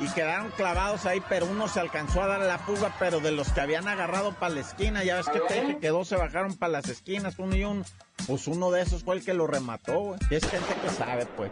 Y 0.00 0.08
quedaron 0.08 0.50
clavados 0.52 1.06
ahí, 1.06 1.22
pero 1.28 1.46
uno 1.46 1.68
se 1.68 1.80
alcanzó 1.80 2.22
a 2.22 2.26
dar 2.26 2.40
la 2.40 2.58
fuga, 2.58 2.94
pero 2.98 3.20
de 3.20 3.32
los 3.32 3.52
que 3.52 3.60
habían 3.60 3.88
agarrado 3.88 4.32
para 4.32 4.54
la 4.54 4.60
esquina, 4.60 5.04
ya 5.04 5.16
ves 5.16 5.28
que 5.28 5.40
te 5.40 5.60
dije 5.60 5.78
que 5.78 5.88
dos 5.88 6.08
se 6.08 6.16
bajaron 6.16 6.56
para 6.56 6.72
las 6.72 6.88
esquinas, 6.88 7.38
uno 7.38 7.56
y 7.56 7.64
uno. 7.64 7.84
Pues 8.26 8.46
uno 8.46 8.70
de 8.70 8.82
esos 8.82 9.04
fue 9.04 9.16
el 9.16 9.24
que 9.24 9.34
lo 9.34 9.46
remató, 9.46 9.98
güey. 9.98 10.20
Y 10.30 10.34
es 10.34 10.48
gente 10.48 10.74
que 10.82 10.90
sabe, 10.90 11.26
pues. 11.26 11.50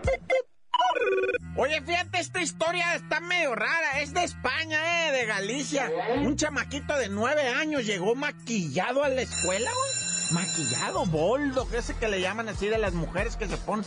Oye, 1.56 1.80
fíjate, 1.82 2.20
esta 2.20 2.40
historia 2.40 2.94
está 2.94 3.20
medio 3.20 3.54
rara. 3.54 4.00
Es 4.00 4.14
de 4.14 4.22
España, 4.22 5.08
eh, 5.08 5.12
de 5.12 5.26
Galicia. 5.26 5.90
Un 6.22 6.36
chamaquito 6.36 6.96
de 6.96 7.08
nueve 7.08 7.48
años 7.48 7.84
llegó 7.84 8.14
maquillado 8.14 9.02
a 9.02 9.08
la 9.08 9.22
escuela, 9.22 9.70
güey. 9.72 9.97
Maquillado, 10.30 11.06
boldo, 11.06 11.68
que 11.68 11.78
ese 11.78 11.94
que 11.94 12.08
le 12.08 12.20
llaman 12.20 12.48
así 12.48 12.66
de 12.68 12.78
las 12.78 12.92
mujeres 12.92 13.36
que 13.36 13.48
se 13.48 13.56
ponen 13.56 13.84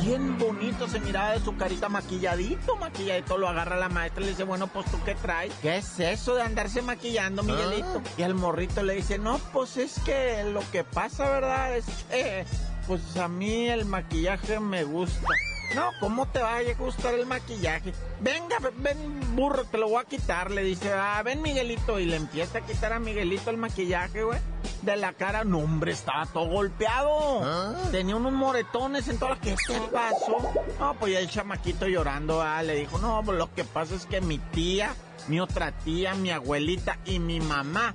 bien 0.00 0.38
bonito, 0.38 0.88
se 0.88 1.00
miraba 1.00 1.32
de 1.32 1.40
su 1.40 1.56
carita 1.56 1.88
maquilladito, 1.88 2.76
maquilladito, 2.76 3.38
lo 3.38 3.48
agarra 3.48 3.76
la 3.76 3.88
maestra 3.88 4.22
y 4.22 4.26
le 4.26 4.30
dice, 4.30 4.44
bueno, 4.44 4.68
pues 4.68 4.86
tú 4.86 4.98
qué 5.04 5.14
traes, 5.16 5.52
¿qué 5.60 5.78
es 5.78 5.98
eso 5.98 6.34
de 6.34 6.42
andarse 6.42 6.80
maquillando, 6.80 7.42
Miguelito? 7.42 8.02
Ah. 8.04 8.10
Y 8.18 8.22
el 8.22 8.34
morrito 8.34 8.82
le 8.82 8.94
dice, 8.94 9.18
no, 9.18 9.38
pues 9.52 9.76
es 9.76 9.98
que 10.04 10.44
lo 10.44 10.62
que 10.70 10.84
pasa, 10.84 11.28
¿verdad? 11.28 11.76
Es 11.76 11.86
que, 12.08 12.44
pues 12.86 13.16
a 13.16 13.28
mí 13.28 13.68
el 13.68 13.84
maquillaje 13.84 14.60
me 14.60 14.84
gusta. 14.84 15.26
No, 15.74 15.90
¿cómo 16.00 16.26
te 16.26 16.40
va 16.40 16.56
a 16.56 16.74
gustar 16.74 17.14
el 17.14 17.26
maquillaje? 17.26 17.92
Venga, 18.20 18.58
ven, 18.78 19.36
burro, 19.36 19.64
te 19.64 19.78
lo 19.78 19.88
voy 19.88 20.02
a 20.02 20.04
quitar. 20.04 20.50
Le 20.50 20.62
dice, 20.62 20.92
ah, 20.92 21.22
ven, 21.24 21.42
Miguelito. 21.42 22.00
Y 22.00 22.06
le 22.06 22.16
empieza 22.16 22.58
a 22.58 22.60
quitar 22.62 22.92
a 22.92 22.98
Miguelito 22.98 23.50
el 23.50 23.56
maquillaje, 23.56 24.24
güey. 24.24 24.40
De 24.82 24.96
la 24.96 25.12
cara, 25.12 25.44
no, 25.44 25.58
hombre, 25.58 25.92
estaba 25.92 26.26
todo 26.26 26.46
golpeado. 26.46 27.40
¿Ah? 27.44 27.74
Tenía 27.92 28.16
unos 28.16 28.32
moretones 28.32 29.06
en 29.08 29.18
toda 29.18 29.32
la... 29.32 29.40
¿Qué 29.40 29.54
te 29.54 29.80
pasó? 29.92 30.38
No, 30.78 30.94
pues 30.94 31.12
ya 31.12 31.20
el 31.20 31.28
chamaquito 31.28 31.86
llorando, 31.86 32.42
ah, 32.42 32.62
le 32.62 32.74
dijo, 32.74 32.98
no, 32.98 33.22
pues 33.24 33.38
lo 33.38 33.52
que 33.54 33.64
pasa 33.64 33.94
es 33.94 34.06
que 34.06 34.20
mi 34.20 34.38
tía, 34.38 34.94
mi 35.28 35.38
otra 35.38 35.72
tía, 35.72 36.14
mi 36.14 36.30
abuelita 36.30 36.98
y 37.04 37.18
mi 37.18 37.40
mamá 37.40 37.94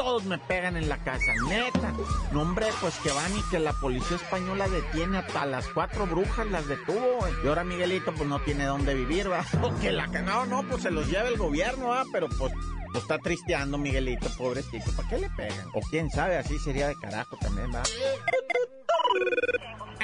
todos 0.00 0.24
me 0.24 0.38
pegan 0.38 0.78
en 0.78 0.88
la 0.88 0.96
casa, 1.04 1.34
neta. 1.46 1.92
No, 2.32 2.40
hombre, 2.40 2.68
pues 2.80 2.96
que 3.00 3.12
van 3.12 3.36
y 3.36 3.42
que 3.50 3.58
la 3.58 3.74
policía 3.74 4.16
española 4.16 4.66
detiene 4.66 5.18
hasta 5.18 5.44
las 5.44 5.68
cuatro 5.68 6.06
brujas, 6.06 6.46
las 6.46 6.66
detuvo. 6.66 7.28
Y 7.44 7.46
ahora 7.46 7.64
Miguelito, 7.64 8.14
pues 8.14 8.26
no 8.26 8.40
tiene 8.40 8.64
dónde 8.64 8.94
vivir, 8.94 9.30
va. 9.30 9.44
que 9.82 9.92
la 9.92 10.06
no, 10.06 10.46
no, 10.46 10.62
pues 10.66 10.84
se 10.84 10.90
los 10.90 11.06
lleva 11.10 11.28
el 11.28 11.36
gobierno, 11.36 11.88
va. 11.88 12.04
Pero 12.10 12.30
pues 12.30 12.50
pues 12.92 13.04
está 13.04 13.18
tristeando 13.18 13.76
Miguelito, 13.76 14.26
pobrecito. 14.38 14.90
¿Para 14.92 15.08
qué 15.10 15.18
le 15.18 15.28
pegan? 15.30 15.66
O 15.74 15.80
quién 15.90 16.10
sabe, 16.10 16.38
así 16.38 16.58
sería 16.58 16.88
de 16.88 16.94
carajo 16.94 17.36
también, 17.36 17.70
va. 17.70 17.82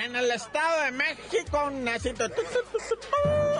En 0.04 0.14
el 0.14 0.30
Estado 0.30 0.82
de 0.82 0.90
México, 0.92 1.70
necesito... 1.70 2.26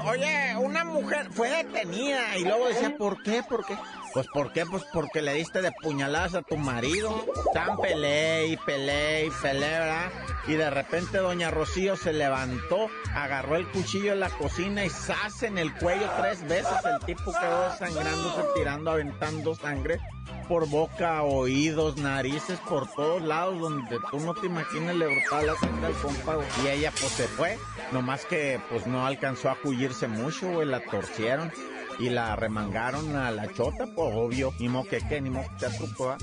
Oye, 0.05 0.55
una 0.59 0.85
mujer 0.85 1.29
fue 1.33 1.49
detenida 1.49 2.37
y 2.37 2.45
luego 2.45 2.69
decía, 2.69 2.95
¿por 2.97 3.23
qué? 3.23 3.43
¿Por 3.43 3.65
qué? 3.65 3.77
Pues 4.13 4.27
¿por 4.29 4.53
qué? 4.53 4.65
Pues 4.65 4.85
porque 4.93 5.23
le 5.23 5.35
diste 5.35 5.61
de 5.63 5.73
puñaladas 5.73 6.35
a 6.35 6.43
tu 6.43 6.57
marido. 6.57 7.27
Tan 7.53 7.77
peleé 7.79 8.49
y 8.49 8.57
peleé 8.57 9.27
y 9.27 9.31
peleé, 9.31 9.79
¿verdad? 9.79 10.11
Y 10.47 10.55
de 10.55 10.71
repente 10.71 11.19
doña 11.19 11.51
Rocío 11.51 11.97
se 11.97 12.13
levantó, 12.13 12.89
agarró 13.15 13.57
el 13.57 13.67
cuchillo 13.69 14.13
en 14.13 14.21
la 14.21 14.31
cocina 14.31 14.85
y 14.85 14.91
¡zas! 14.91 15.43
en 15.43 15.59
el 15.59 15.75
cuello 15.75 16.09
tres 16.19 16.43
veces. 16.47 16.73
El 16.85 17.05
tipo 17.05 17.33
quedó 17.33 17.71
desangrándose, 17.71 18.43
tirando, 18.55 18.91
aventando 18.91 19.55
sangre 19.55 20.01
por 20.49 20.69
boca, 20.69 21.23
oídos, 21.23 21.97
narices, 21.97 22.59
por 22.69 22.89
todos 22.93 23.23
lados, 23.23 23.61
donde 23.61 23.99
tú 24.11 24.21
no 24.21 24.35
te 24.35 24.47
imaginas 24.47 24.95
le 24.95 25.07
brotaba 25.07 25.43
la 25.43 25.57
sangre 25.57 25.87
al 25.87 26.65
Y 26.65 26.69
ella 26.69 26.93
pues 27.01 27.13
se 27.13 27.27
fue, 27.27 27.59
nomás 27.93 28.25
que 28.27 28.61
pues 28.71 28.87
no 28.87 29.07
alcanzó 29.07 29.51
a 29.51 29.57
juirse 29.57 30.07
mucho, 30.07 30.49
güey, 30.49 30.69
la 30.69 30.81
torcieron 30.81 31.53
y 31.99 32.11
la 32.11 32.37
remangaron 32.37 33.17
a 33.17 33.31
la 33.31 33.53
chota, 33.53 33.87
pues 33.95 34.15
obvio, 34.15 34.53
ni 34.59 34.69
mo 34.69 34.85
que 34.85 34.99
qué, 35.09 35.21
ni 35.21 35.31
mo 35.31 35.45
que 35.59 35.67
truco, 35.69 36.17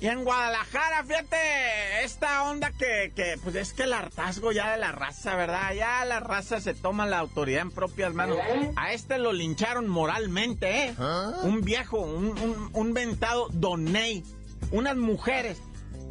y 0.00 0.06
en 0.06 0.24
Guadalajara, 0.24 1.04
fíjate, 1.04 2.04
esta 2.04 2.44
onda 2.44 2.70
que, 2.72 3.12
que, 3.14 3.36
pues 3.42 3.54
es 3.54 3.74
que 3.74 3.82
el 3.82 3.92
hartazgo 3.92 4.50
ya 4.50 4.72
de 4.72 4.78
la 4.78 4.92
raza, 4.92 5.36
¿verdad? 5.36 5.74
Ya 5.74 6.02
la 6.06 6.20
raza 6.20 6.58
se 6.58 6.72
toma 6.72 7.04
la 7.04 7.18
autoridad 7.18 7.60
en 7.62 7.70
propias 7.70 8.14
manos. 8.14 8.38
A 8.76 8.94
este 8.94 9.18
lo 9.18 9.32
lincharon 9.32 9.88
moralmente, 9.88 10.86
¿eh? 10.86 10.94
¿Ah? 10.98 11.34
Un 11.42 11.60
viejo, 11.60 12.00
un, 12.00 12.28
un, 12.28 12.70
un 12.72 12.92
mentado 12.92 13.48
Doney. 13.52 14.24
Unas 14.72 14.96
mujeres 14.96 15.60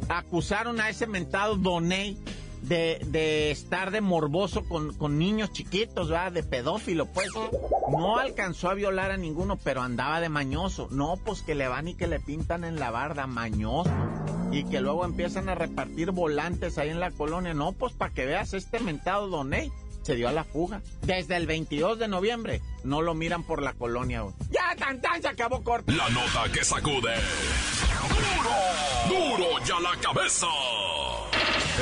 acusaron 0.08 0.80
a 0.80 0.88
ese 0.88 1.08
mentado 1.08 1.56
Doney 1.56 2.22
de, 2.62 3.50
estar 3.50 3.90
de 3.90 4.00
morboso 4.00 4.64
con, 4.64 4.94
con 4.94 5.18
niños 5.18 5.52
chiquitos, 5.52 6.08
¿verdad? 6.08 6.32
De 6.32 6.42
pedófilo, 6.42 7.06
pues. 7.06 7.28
No 7.90 8.18
alcanzó 8.18 8.70
a 8.70 8.74
violar 8.74 9.10
a 9.10 9.16
ninguno, 9.16 9.56
pero 9.56 9.82
andaba 9.82 10.20
de 10.20 10.28
mañoso. 10.28 10.88
No, 10.90 11.16
pues 11.24 11.42
que 11.42 11.54
le 11.54 11.68
van 11.68 11.88
y 11.88 11.94
que 11.94 12.06
le 12.06 12.20
pintan 12.20 12.64
en 12.64 12.78
la 12.78 12.90
barda, 12.90 13.26
mañoso. 13.26 13.90
Y 14.52 14.64
que 14.64 14.80
luego 14.80 15.04
empiezan 15.04 15.48
a 15.48 15.54
repartir 15.54 16.10
volantes 16.10 16.78
ahí 16.78 16.90
en 16.90 17.00
la 17.00 17.10
colonia. 17.10 17.54
No, 17.54 17.72
pues 17.72 17.92
para 17.92 18.12
que 18.12 18.26
veas, 18.26 18.54
este 18.54 18.80
mentado 18.80 19.28
Doney 19.28 19.72
se 20.02 20.14
dio 20.14 20.28
a 20.28 20.32
la 20.32 20.44
fuga. 20.44 20.82
Desde 21.02 21.36
el 21.36 21.46
22 21.46 21.98
de 21.98 22.08
noviembre 22.08 22.62
no 22.84 23.02
lo 23.02 23.14
miran 23.14 23.44
por 23.44 23.62
la 23.62 23.74
colonia. 23.74 24.24
Ya, 24.50 24.74
tan 24.76 25.00
tan, 25.00 25.22
se 25.22 25.28
acabó 25.28 25.62
corto. 25.62 25.92
La 25.92 26.08
nota 26.10 26.50
que 26.52 26.64
sacude. 26.64 27.14
¡Duro! 29.08 29.36
¡Duro 29.36 29.64
ya 29.64 29.78
la 29.80 29.96
cabeza! 30.00 30.46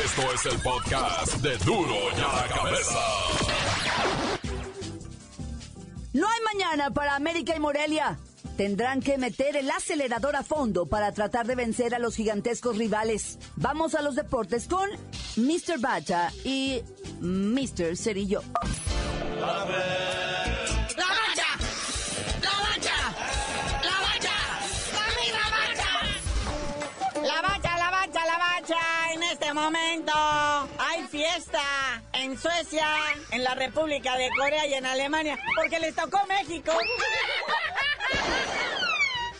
Esto 0.09 0.33
es 0.33 0.47
el 0.47 0.59
podcast 0.63 1.35
de 1.43 1.57
Duro 1.59 1.95
y 2.17 2.21
a 2.21 2.43
la 2.43 2.49
Cabeza. 2.49 2.99
No 6.15 6.27
hay 6.27 6.41
mañana 6.55 6.91
para 6.91 7.15
América 7.15 7.55
y 7.55 7.61
Morelia. 7.61 8.19
Tendrán 8.57 9.03
que 9.03 9.19
meter 9.19 9.57
el 9.57 9.71
acelerador 9.71 10.35
a 10.37 10.43
fondo 10.43 10.87
para 10.87 11.13
tratar 11.13 11.47
de 11.47 11.57
vencer 11.57 11.95
a 11.95 11.99
los 11.99 12.17
gigantescos 12.17 12.79
rivales. 12.79 13.39
Vamos 13.57 13.95
a 13.95 14.01
los 14.01 14.15
deportes 14.17 14.67
con 14.67 14.89
Mr. 15.37 15.79
Bacha 15.79 16.33
y 16.43 16.83
Mr. 17.21 17.95
Cerillo. 17.97 18.41
Momento 29.59 30.13
hay 30.79 31.07
fiesta 31.09 31.61
en 32.13 32.39
Suecia, 32.39 32.87
en 33.33 33.43
la 33.45 33.55
República 33.55 34.17
de 34.17 34.31
Corea 34.31 34.67
y 34.67 34.75
en 34.75 34.87
Alemania, 34.87 35.39
porque 35.57 35.81
les 35.81 35.95
tocó 35.95 36.25
México. 36.27 36.73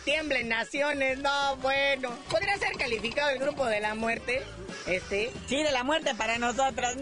Tiemblen 0.03 0.49
naciones, 0.49 1.19
no, 1.19 1.55
bueno. 1.57 2.09
¿Podría 2.29 2.57
ser 2.57 2.73
calificado 2.77 3.29
el 3.29 3.39
grupo 3.39 3.65
de 3.65 3.79
la 3.79 3.95
muerte? 3.95 4.43
Este. 4.87 5.31
Sí, 5.47 5.63
de 5.63 5.71
la 5.71 5.83
muerte 5.83 6.15
para 6.15 6.37
nosotros. 6.37 6.95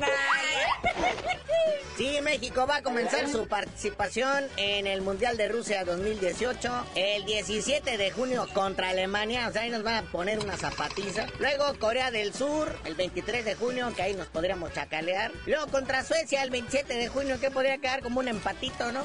Sí, 1.98 2.20
México 2.22 2.68
va 2.68 2.78
a 2.78 2.82
comenzar 2.84 3.28
su 3.28 3.48
participación 3.48 4.46
en 4.58 4.86
el 4.86 5.02
Mundial 5.02 5.36
de 5.36 5.48
Rusia 5.48 5.84
2018 5.84 6.86
el 6.94 7.26
17 7.26 7.98
de 7.98 8.12
junio 8.12 8.48
contra 8.54 8.90
Alemania. 8.90 9.48
O 9.48 9.52
sea, 9.52 9.64
ahí 9.64 9.72
nos 9.72 9.82
van 9.82 9.96
a 9.96 10.12
poner 10.12 10.38
una 10.38 10.58
zapatiza. 10.58 11.26
Luego 11.40 11.74
Corea 11.80 12.12
del 12.12 12.36
Sur 12.36 12.78
el 12.86 12.94
23 12.94 13.44
de 13.46 13.56
junio, 13.56 13.92
que 13.96 14.04
ahí 14.04 14.14
nos 14.14 14.28
podríamos 14.28 14.72
chacalear. 14.74 15.32
Luego 15.48 15.66
contra 15.68 16.04
Suecia 16.04 16.44
el 16.44 16.52
27 16.52 16.94
de 16.94 17.08
junio, 17.08 17.40
que 17.40 17.50
podría 17.50 17.80
quedar 17.80 18.04
como 18.04 18.20
un 18.20 18.28
empatito, 18.28 18.92
¿no? 18.92 19.04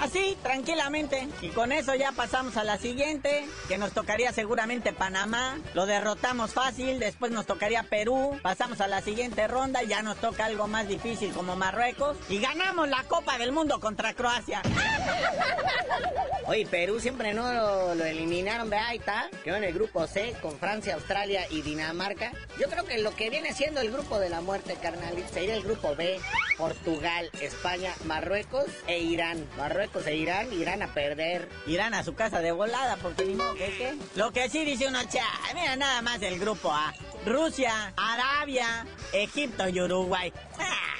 Así, 0.00 0.36
tranquilamente. 0.42 1.28
Y 1.40 1.48
con 1.48 1.72
eso 1.72 1.94
ya 1.94 2.12
pasamos 2.12 2.56
a 2.56 2.64
la 2.64 2.78
siguiente, 2.78 3.46
que 3.68 3.78
nos 3.78 3.92
tocaría 3.92 4.32
seguramente 4.32 4.92
Panamá. 4.92 5.58
Lo 5.74 5.86
derrotamos 5.86 6.52
fácil, 6.52 6.98
después 6.98 7.32
nos 7.32 7.46
tocaría 7.46 7.82
Perú. 7.82 8.38
Pasamos 8.42 8.80
a 8.80 8.88
la 8.88 9.00
siguiente 9.00 9.46
ronda, 9.48 9.82
ya 9.82 10.02
nos 10.02 10.16
toca 10.18 10.44
algo 10.44 10.66
más 10.68 10.88
difícil 10.88 11.32
como 11.32 11.56
Marruecos. 11.56 12.16
Y 12.28 12.38
ganamos 12.38 12.88
la 12.88 13.02
Copa 13.04 13.38
del 13.38 13.52
Mundo 13.52 13.80
contra 13.80 14.14
Croacia. 14.14 14.62
Oye, 16.46 16.64
Perú 16.64 17.00
siempre 17.00 17.34
no 17.34 17.52
lo, 17.94 18.04
eliminaron, 18.04 18.70
¿verdad? 18.70 18.86
Ahí 18.88 18.98
está. 18.98 19.28
Quedó 19.42 19.56
en 19.56 19.64
el 19.64 19.74
grupo 19.74 20.06
C 20.06 20.32
con 20.40 20.56
Francia, 20.58 20.94
Australia 20.94 21.44
y 21.50 21.62
Dinamarca. 21.62 22.32
Yo 22.60 22.68
creo 22.68 22.84
que 22.84 22.98
lo 22.98 23.14
que 23.16 23.30
viene 23.30 23.52
siendo 23.52 23.80
el 23.80 23.90
grupo 23.90 24.20
de 24.20 24.28
la 24.28 24.40
muerte, 24.40 24.76
carnal, 24.80 25.16
sería 25.32 25.54
el 25.54 25.64
grupo 25.64 25.96
B. 25.96 26.20
Portugal, 26.56 27.30
España, 27.40 27.92
Marruecos 28.04 28.66
e 28.86 28.98
Irán. 29.00 29.46
Marruecos 29.56 30.06
e 30.06 30.16
Irán, 30.16 30.52
Irán 30.52 30.82
a 30.82 30.92
perder. 30.94 31.48
Irán 31.66 31.94
a 31.94 32.02
su 32.02 32.14
casa 32.14 32.40
de 32.40 32.52
volada, 32.52 32.96
porque 32.96 33.24
ni 33.24 33.34
modo 33.34 33.54
que 33.54 33.66
qué. 33.76 33.94
Lo 34.14 34.32
que 34.32 34.48
sí 34.48 34.64
dice 34.64 34.88
uno, 34.88 35.00
cha, 35.04 35.26
mira 35.54 35.76
nada 35.76 36.02
más 36.02 36.22
el 36.22 36.38
grupo 36.38 36.72
A. 36.72 36.94
Rusia, 37.24 37.92
Arabia, 37.96 38.86
Egipto 39.12 39.68
y 39.68 39.80
Uruguay. 39.80 40.32
Ah, 40.58 40.95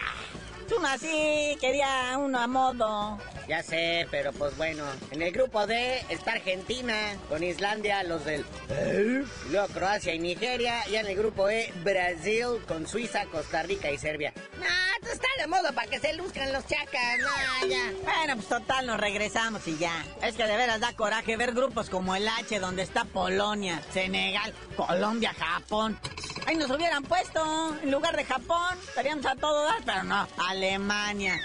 uno 0.74 0.88
así 0.88 1.56
quería 1.60 2.16
uno 2.18 2.38
a 2.38 2.46
modo. 2.46 3.18
Ya 3.48 3.62
sé, 3.62 4.06
pero 4.10 4.32
pues 4.32 4.56
bueno. 4.56 4.84
En 5.10 5.22
el 5.22 5.32
grupo 5.32 5.66
D 5.66 6.04
está 6.08 6.32
Argentina, 6.32 7.16
con 7.28 7.42
Islandia, 7.44 8.02
los 8.02 8.24
del... 8.24 8.44
Y 8.70 9.50
luego 9.52 9.68
Croacia 9.68 10.14
y 10.14 10.18
Nigeria. 10.18 10.86
Y 10.88 10.96
en 10.96 11.06
el 11.06 11.16
grupo 11.16 11.48
E, 11.48 11.72
Brasil, 11.84 12.62
con 12.66 12.86
Suiza, 12.86 13.26
Costa 13.26 13.62
Rica 13.62 13.90
y 13.90 13.98
Serbia. 13.98 14.32
Esto 15.00 15.12
está 15.12 15.28
de 15.38 15.46
modo 15.46 15.72
para 15.74 15.86
que 15.88 16.00
se 16.00 16.14
luzcan 16.14 16.52
los 16.52 16.66
chacas. 16.66 17.18
Nah, 17.20 17.68
ya. 17.68 17.92
Bueno, 18.02 18.36
pues 18.36 18.48
total, 18.48 18.86
nos 18.86 18.98
regresamos 18.98 19.68
y 19.68 19.76
ya. 19.76 20.04
Es 20.22 20.34
que 20.34 20.46
de 20.46 20.56
veras 20.56 20.80
da 20.80 20.94
coraje 20.94 21.36
ver 21.36 21.52
grupos 21.52 21.90
como 21.90 22.16
el 22.16 22.26
H, 22.26 22.58
donde 22.58 22.82
está 22.82 23.04
Polonia, 23.04 23.82
Senegal, 23.92 24.54
Colombia, 24.74 25.34
Japón. 25.38 26.00
Ahí 26.46 26.54
nos 26.56 26.70
hubieran 26.70 27.02
puesto, 27.02 27.76
en 27.82 27.90
lugar 27.90 28.16
de 28.16 28.24
Japón, 28.24 28.78
estaríamos 28.86 29.26
a 29.26 29.34
todo 29.34 29.64
dar, 29.64 29.82
pero 29.84 30.04
no, 30.04 30.28
Alemania. 30.48 31.40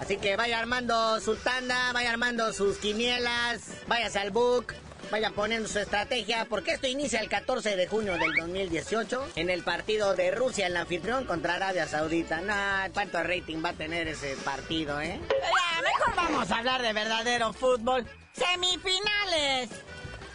Así 0.00 0.18
que 0.18 0.36
vaya 0.36 0.58
armando 0.58 1.18
su 1.20 1.36
tanda, 1.36 1.92
vaya 1.94 2.10
armando 2.10 2.52
sus 2.52 2.76
quinielas, 2.76 3.62
váyase 3.86 4.18
al 4.18 4.30
book. 4.30 4.74
Vaya 5.10 5.30
poniendo 5.30 5.68
su 5.68 5.78
estrategia, 5.78 6.46
porque 6.48 6.72
esto 6.72 6.86
inicia 6.86 7.20
el 7.20 7.28
14 7.28 7.76
de 7.76 7.86
junio 7.86 8.16
del 8.16 8.34
2018 8.34 9.32
en 9.36 9.50
el 9.50 9.62
partido 9.62 10.14
de 10.14 10.30
Rusia, 10.30 10.66
el 10.66 10.76
anfitrión 10.76 11.26
contra 11.26 11.54
Arabia 11.54 11.86
Saudita. 11.86 12.40
Nah, 12.40 12.88
¿cuánto 12.88 13.22
rating 13.22 13.62
va 13.62 13.68
a 13.68 13.72
tener 13.74 14.08
ese 14.08 14.34
partido, 14.36 15.00
eh? 15.02 15.20
Mejor 15.82 16.16
vamos 16.16 16.50
a 16.50 16.56
hablar 16.56 16.80
de 16.80 16.94
verdadero 16.94 17.52
fútbol. 17.52 18.06
Semifinales. 18.32 19.70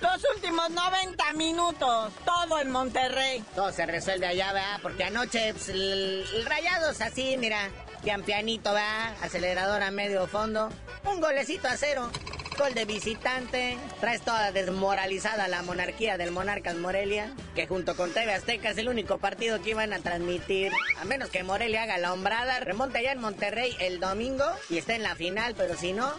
Los 0.02 0.24
últimos 0.36 0.70
90 0.70 1.34
minutos, 1.34 2.14
todo 2.24 2.60
en 2.60 2.72
Monterrey. 2.72 3.44
Todo 3.54 3.72
se 3.74 3.86
resuelve 3.86 4.28
allá, 4.28 4.54
¿verdad? 4.54 4.80
Porque 4.82 5.04
anoche 5.04 5.54
pues, 5.54 5.70
el, 5.70 6.26
el 6.34 6.46
Rayados 6.46 7.02
así, 7.02 7.36
mira, 7.38 7.70
pian 8.02 8.24
pianito, 8.24 8.74
¿verdad? 8.74 9.14
Acelerador 9.22 9.84
a 9.84 9.92
medio 9.92 10.26
fondo. 10.28 10.70
Un 11.04 11.20
golecito 11.20 11.68
a 11.68 11.76
cero. 11.76 12.10
Gol 12.58 12.74
de 12.74 12.86
visitante. 12.86 13.78
Traes 14.00 14.22
toda 14.22 14.52
desmoralizada 14.54 15.48
la 15.50 15.64
monarquía 15.64 16.18
del 16.18 16.32
Monarcas 16.32 16.76
Morelia, 16.76 17.34
que 17.56 17.68
junto 17.68 17.96
con 17.96 18.12
TV 18.12 18.34
Azteca 18.34 18.70
es 18.70 18.78
el 18.78 18.90
único 18.90 19.18
partido 19.18 19.62
que 19.62 19.72
iban 19.72 19.92
a 19.92 20.00
transmitir. 20.00 20.72
A 21.02 21.06
menos 21.06 21.30
que 21.30 21.44
Morelia 21.44 21.84
haga 21.84 21.98
la 21.98 22.14
hombrada, 22.14 22.60
remonte 22.62 23.00
allá 23.00 23.12
en 23.14 23.22
Monterrey 23.22 23.76
el 23.80 24.00
domingo 24.00 24.46
y 24.70 24.78
esté 24.78 24.96
en 24.96 25.04
la 25.04 25.16
final, 25.16 25.56
pero 25.58 25.78
si 25.78 25.94
no, 25.94 26.14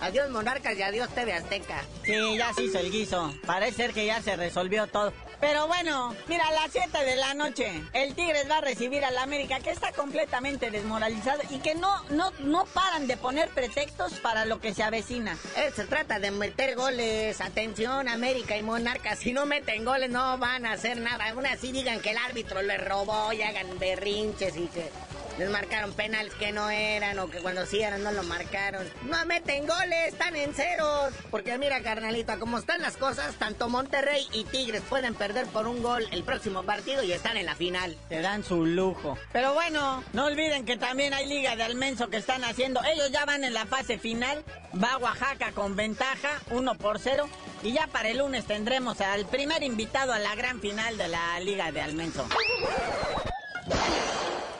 Adiós 0.00 0.30
Monarcas 0.30 0.76
y 0.78 0.82
adiós 0.82 1.08
TV 1.10 1.32
Azteca. 1.32 1.82
Sí, 2.04 2.36
ya 2.36 2.52
se 2.52 2.64
hizo 2.64 2.78
el 2.78 2.90
guiso. 2.90 3.34
Parece 3.46 3.76
ser 3.76 3.92
que 3.92 4.06
ya 4.06 4.20
se 4.22 4.36
resolvió 4.36 4.86
todo. 4.86 5.12
Pero 5.40 5.66
bueno, 5.66 6.14
mira, 6.28 6.46
a 6.46 6.52
las 6.52 6.72
7 6.72 7.04
de 7.04 7.16
la 7.16 7.34
noche, 7.34 7.82
el 7.92 8.14
Tigres 8.14 8.50
va 8.50 8.58
a 8.58 8.60
recibir 8.62 9.04
al 9.04 9.18
América, 9.18 9.60
que 9.60 9.70
está 9.70 9.92
completamente 9.92 10.70
desmoralizado 10.70 11.42
y 11.50 11.58
que 11.58 11.74
no, 11.74 12.02
no, 12.10 12.30
no 12.40 12.64
paran 12.66 13.06
de 13.06 13.16
poner 13.16 13.50
pretextos 13.50 14.14
para 14.14 14.46
lo 14.46 14.60
que 14.60 14.72
se 14.72 14.82
avecina. 14.82 15.36
Eh, 15.56 15.70
se 15.74 15.84
trata 15.84 16.18
de 16.18 16.30
meter 16.30 16.74
goles. 16.74 17.40
Atención, 17.40 18.08
América 18.08 18.56
y 18.56 18.62
Monarcas. 18.62 19.18
Si 19.18 19.32
no 19.32 19.44
meten 19.44 19.84
goles, 19.84 20.10
no 20.10 20.38
van 20.38 20.64
a 20.64 20.72
hacer 20.72 20.98
nada. 20.98 21.28
Aún 21.30 21.46
así 21.46 21.72
digan 21.72 22.00
que 22.00 22.10
el 22.10 22.18
árbitro 22.18 22.62
les 22.62 22.82
robó 22.82 23.32
y 23.32 23.42
hagan 23.42 23.78
berrinches 23.78 24.56
y 24.56 24.66
que 24.68 24.90
les 25.38 25.50
marcaron 25.50 25.92
penales 25.92 26.32
que 26.34 26.52
no 26.52 26.70
eran 26.70 27.18
o 27.18 27.28
que 27.28 27.38
cuando 27.38 27.66
sí 27.66 27.82
eran 27.82 28.02
no 28.02 28.12
lo 28.12 28.22
marcaron. 28.22 28.88
No 29.02 29.24
meten 29.26 29.66
goles, 29.66 30.08
están 30.08 30.36
en 30.36 30.54
ceros. 30.54 31.12
Porque 31.30 31.58
mira, 31.58 31.82
carnalito, 31.82 32.38
como 32.38 32.58
están 32.58 32.80
las 32.82 32.96
cosas, 32.96 33.34
tanto 33.36 33.68
Monterrey 33.68 34.26
y 34.32 34.44
Tigres 34.44 34.82
pueden 34.88 35.14
perder 35.14 35.46
por 35.46 35.66
un 35.66 35.82
gol 35.82 36.06
el 36.10 36.22
próximo 36.24 36.62
partido 36.62 37.02
y 37.02 37.12
están 37.12 37.36
en 37.36 37.46
la 37.46 37.54
final. 37.54 37.96
Te 38.08 38.20
dan 38.20 38.44
su 38.44 38.64
lujo. 38.64 39.18
Pero 39.32 39.54
bueno, 39.54 40.02
no 40.12 40.26
olviden 40.26 40.64
que 40.64 40.76
también 40.76 41.14
hay 41.14 41.26
Liga 41.26 41.56
de 41.56 41.64
Almenso 41.64 42.08
que 42.08 42.16
están 42.16 42.44
haciendo. 42.44 42.80
Ellos 42.84 43.10
ya 43.10 43.24
van 43.24 43.44
en 43.44 43.54
la 43.54 43.66
fase 43.66 43.98
final. 43.98 44.44
Va 44.82 44.98
Oaxaca 44.98 45.52
con 45.52 45.76
ventaja, 45.76 46.30
1 46.50 46.74
por 46.76 46.98
0. 46.98 47.28
Y 47.62 47.72
ya 47.72 47.86
para 47.86 48.08
el 48.08 48.18
lunes 48.18 48.46
tendremos 48.46 49.00
al 49.00 49.26
primer 49.26 49.62
invitado 49.62 50.12
a 50.12 50.18
la 50.18 50.34
gran 50.34 50.60
final 50.60 50.96
de 50.98 51.08
la 51.08 51.40
Liga 51.40 51.72
de 51.72 51.80
Almenso. 51.80 52.26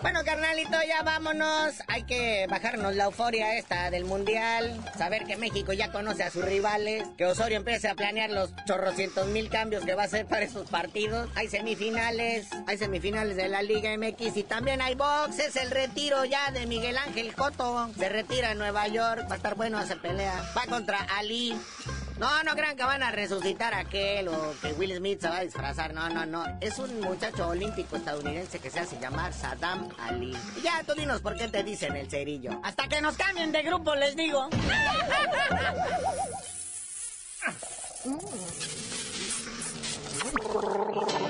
Bueno, 0.03 0.23
carnalito, 0.25 0.77
ya 0.87 1.03
vámonos. 1.03 1.75
Hay 1.89 2.05
que 2.05 2.47
bajarnos 2.49 2.95
la 2.95 3.05
euforia 3.05 3.57
esta 3.57 3.91
del 3.91 4.05
mundial. 4.05 4.79
Saber 4.97 5.25
que 5.25 5.37
México 5.37 5.73
ya 5.73 5.91
conoce 5.91 6.23
a 6.23 6.31
sus 6.31 6.45
rivales. 6.45 7.05
Que 7.17 7.27
Osorio 7.27 7.57
empiece 7.57 7.89
a 7.89 7.95
planear 7.95 8.31
los 8.31 8.55
chorrocientos 8.67 9.27
mil 9.29 9.49
cambios 9.49 9.85
que 9.85 9.95
va 9.95 10.03
a 10.03 10.07
hacer 10.07 10.27
para 10.27 10.45
esos 10.45 10.71
partidos. 10.71 11.29
Hay 11.35 11.49
semifinales. 11.49 12.47
Hay 12.69 12.79
semifinales 12.79 13.37
de 13.37 13.49
la 13.49 13.63
Liga 13.63 13.91
MX. 13.97 14.37
Y 14.37 14.43
también 14.45 14.81
hay 14.81 14.95
box. 14.95 15.41
Es 15.41 15.57
el 15.57 15.71
retiro 15.73 16.25
ya 16.25 16.53
de 16.53 16.67
Miguel 16.67 16.99
Ángel 16.99 17.35
Cotto. 17.35 17.91
Se 17.99 18.09
retira 18.09 18.53
en 18.53 18.59
Nueva 18.59 18.87
York. 18.87 19.27
Va 19.29 19.35
a 19.35 19.37
estar 19.39 19.57
bueno 19.57 19.81
esa 19.81 19.97
pelea. 19.97 20.41
Va 20.57 20.67
contra 20.67 20.99
Ali. 21.19 21.57
No, 22.19 22.43
no 22.45 22.55
crean 22.55 22.77
que 22.77 22.85
van 22.85 23.03
a 23.03 23.11
resucitar 23.11 23.75
a 23.75 23.81
aquel 23.81 24.29
o 24.29 24.55
que 24.63 24.73
Will 24.73 24.97
Smith 24.97 25.21
se 25.21 25.29
va 25.29 25.39
a 25.39 25.43
disfrazar. 25.43 25.93
No, 25.93 26.09
no, 26.09 26.25
no. 26.25 26.45
Es 26.61 26.79
un 26.79 27.01
muchacho 27.01 27.49
olímpico 27.49 27.97
estadounidense 27.97 28.59
que 28.59 28.71
se 28.71 28.81
hace 28.81 28.99
llamar 28.99 29.35
Saddam 29.35 29.89
Ali. 29.99 30.35
Y 30.57 30.63
ya, 30.63 30.83
tú 30.87 30.95
dinos 30.95 31.21
por 31.21 31.37
qué 31.37 31.49
te 31.49 31.63
dicen 31.63 31.95
el 31.95 32.09
cerillo. 32.09 32.59
Hasta 32.63 32.89
que 32.89 33.03
nos 33.03 33.17
cambien 33.17 33.53
de 33.53 33.63
grupo, 33.63 33.95
les 33.95 34.17
digo. 34.17 34.49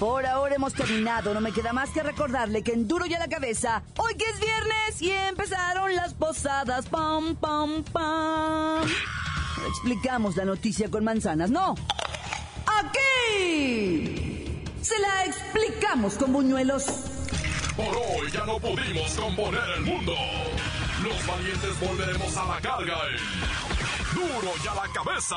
Por 0.00 0.24
ahora 0.24 0.54
hemos 0.54 0.72
terminado. 0.72 1.34
No 1.34 1.42
me 1.42 1.52
queda 1.52 1.74
más 1.74 1.90
que 1.90 2.02
recordarle 2.02 2.62
que 2.62 2.72
en 2.72 2.88
Duro 2.88 3.04
y 3.04 3.12
a 3.12 3.18
la 3.18 3.28
cabeza, 3.28 3.82
hoy 3.98 4.14
que 4.14 4.24
es 4.24 4.40
viernes 4.40 5.02
y 5.02 5.10
empezaron 5.10 5.94
las 5.94 6.14
posadas. 6.14 6.86
Pam, 6.86 7.36
pam, 7.36 7.84
pam. 7.84 8.88
Explicamos 9.68 10.36
la 10.36 10.46
noticia 10.46 10.90
con 10.90 11.04
manzanas, 11.04 11.50
no. 11.50 11.74
Aquí 12.66 14.62
se 14.80 14.98
la 15.00 15.26
explicamos 15.26 16.14
con 16.14 16.32
buñuelos. 16.32 16.84
Por 17.76 17.94
hoy 17.94 18.30
ya 18.32 18.46
no 18.46 18.58
pudimos 18.58 19.12
componer 19.12 19.68
el 19.76 19.82
mundo. 19.82 20.14
Los 21.04 21.26
valientes 21.26 21.78
volveremos 21.78 22.36
a 22.38 22.46
la 22.46 22.60
carga 22.62 22.96
en 23.06 24.14
Duro 24.14 24.52
y 24.64 24.66
a 24.66 24.74
la 24.74 24.88
cabeza. 24.94 25.36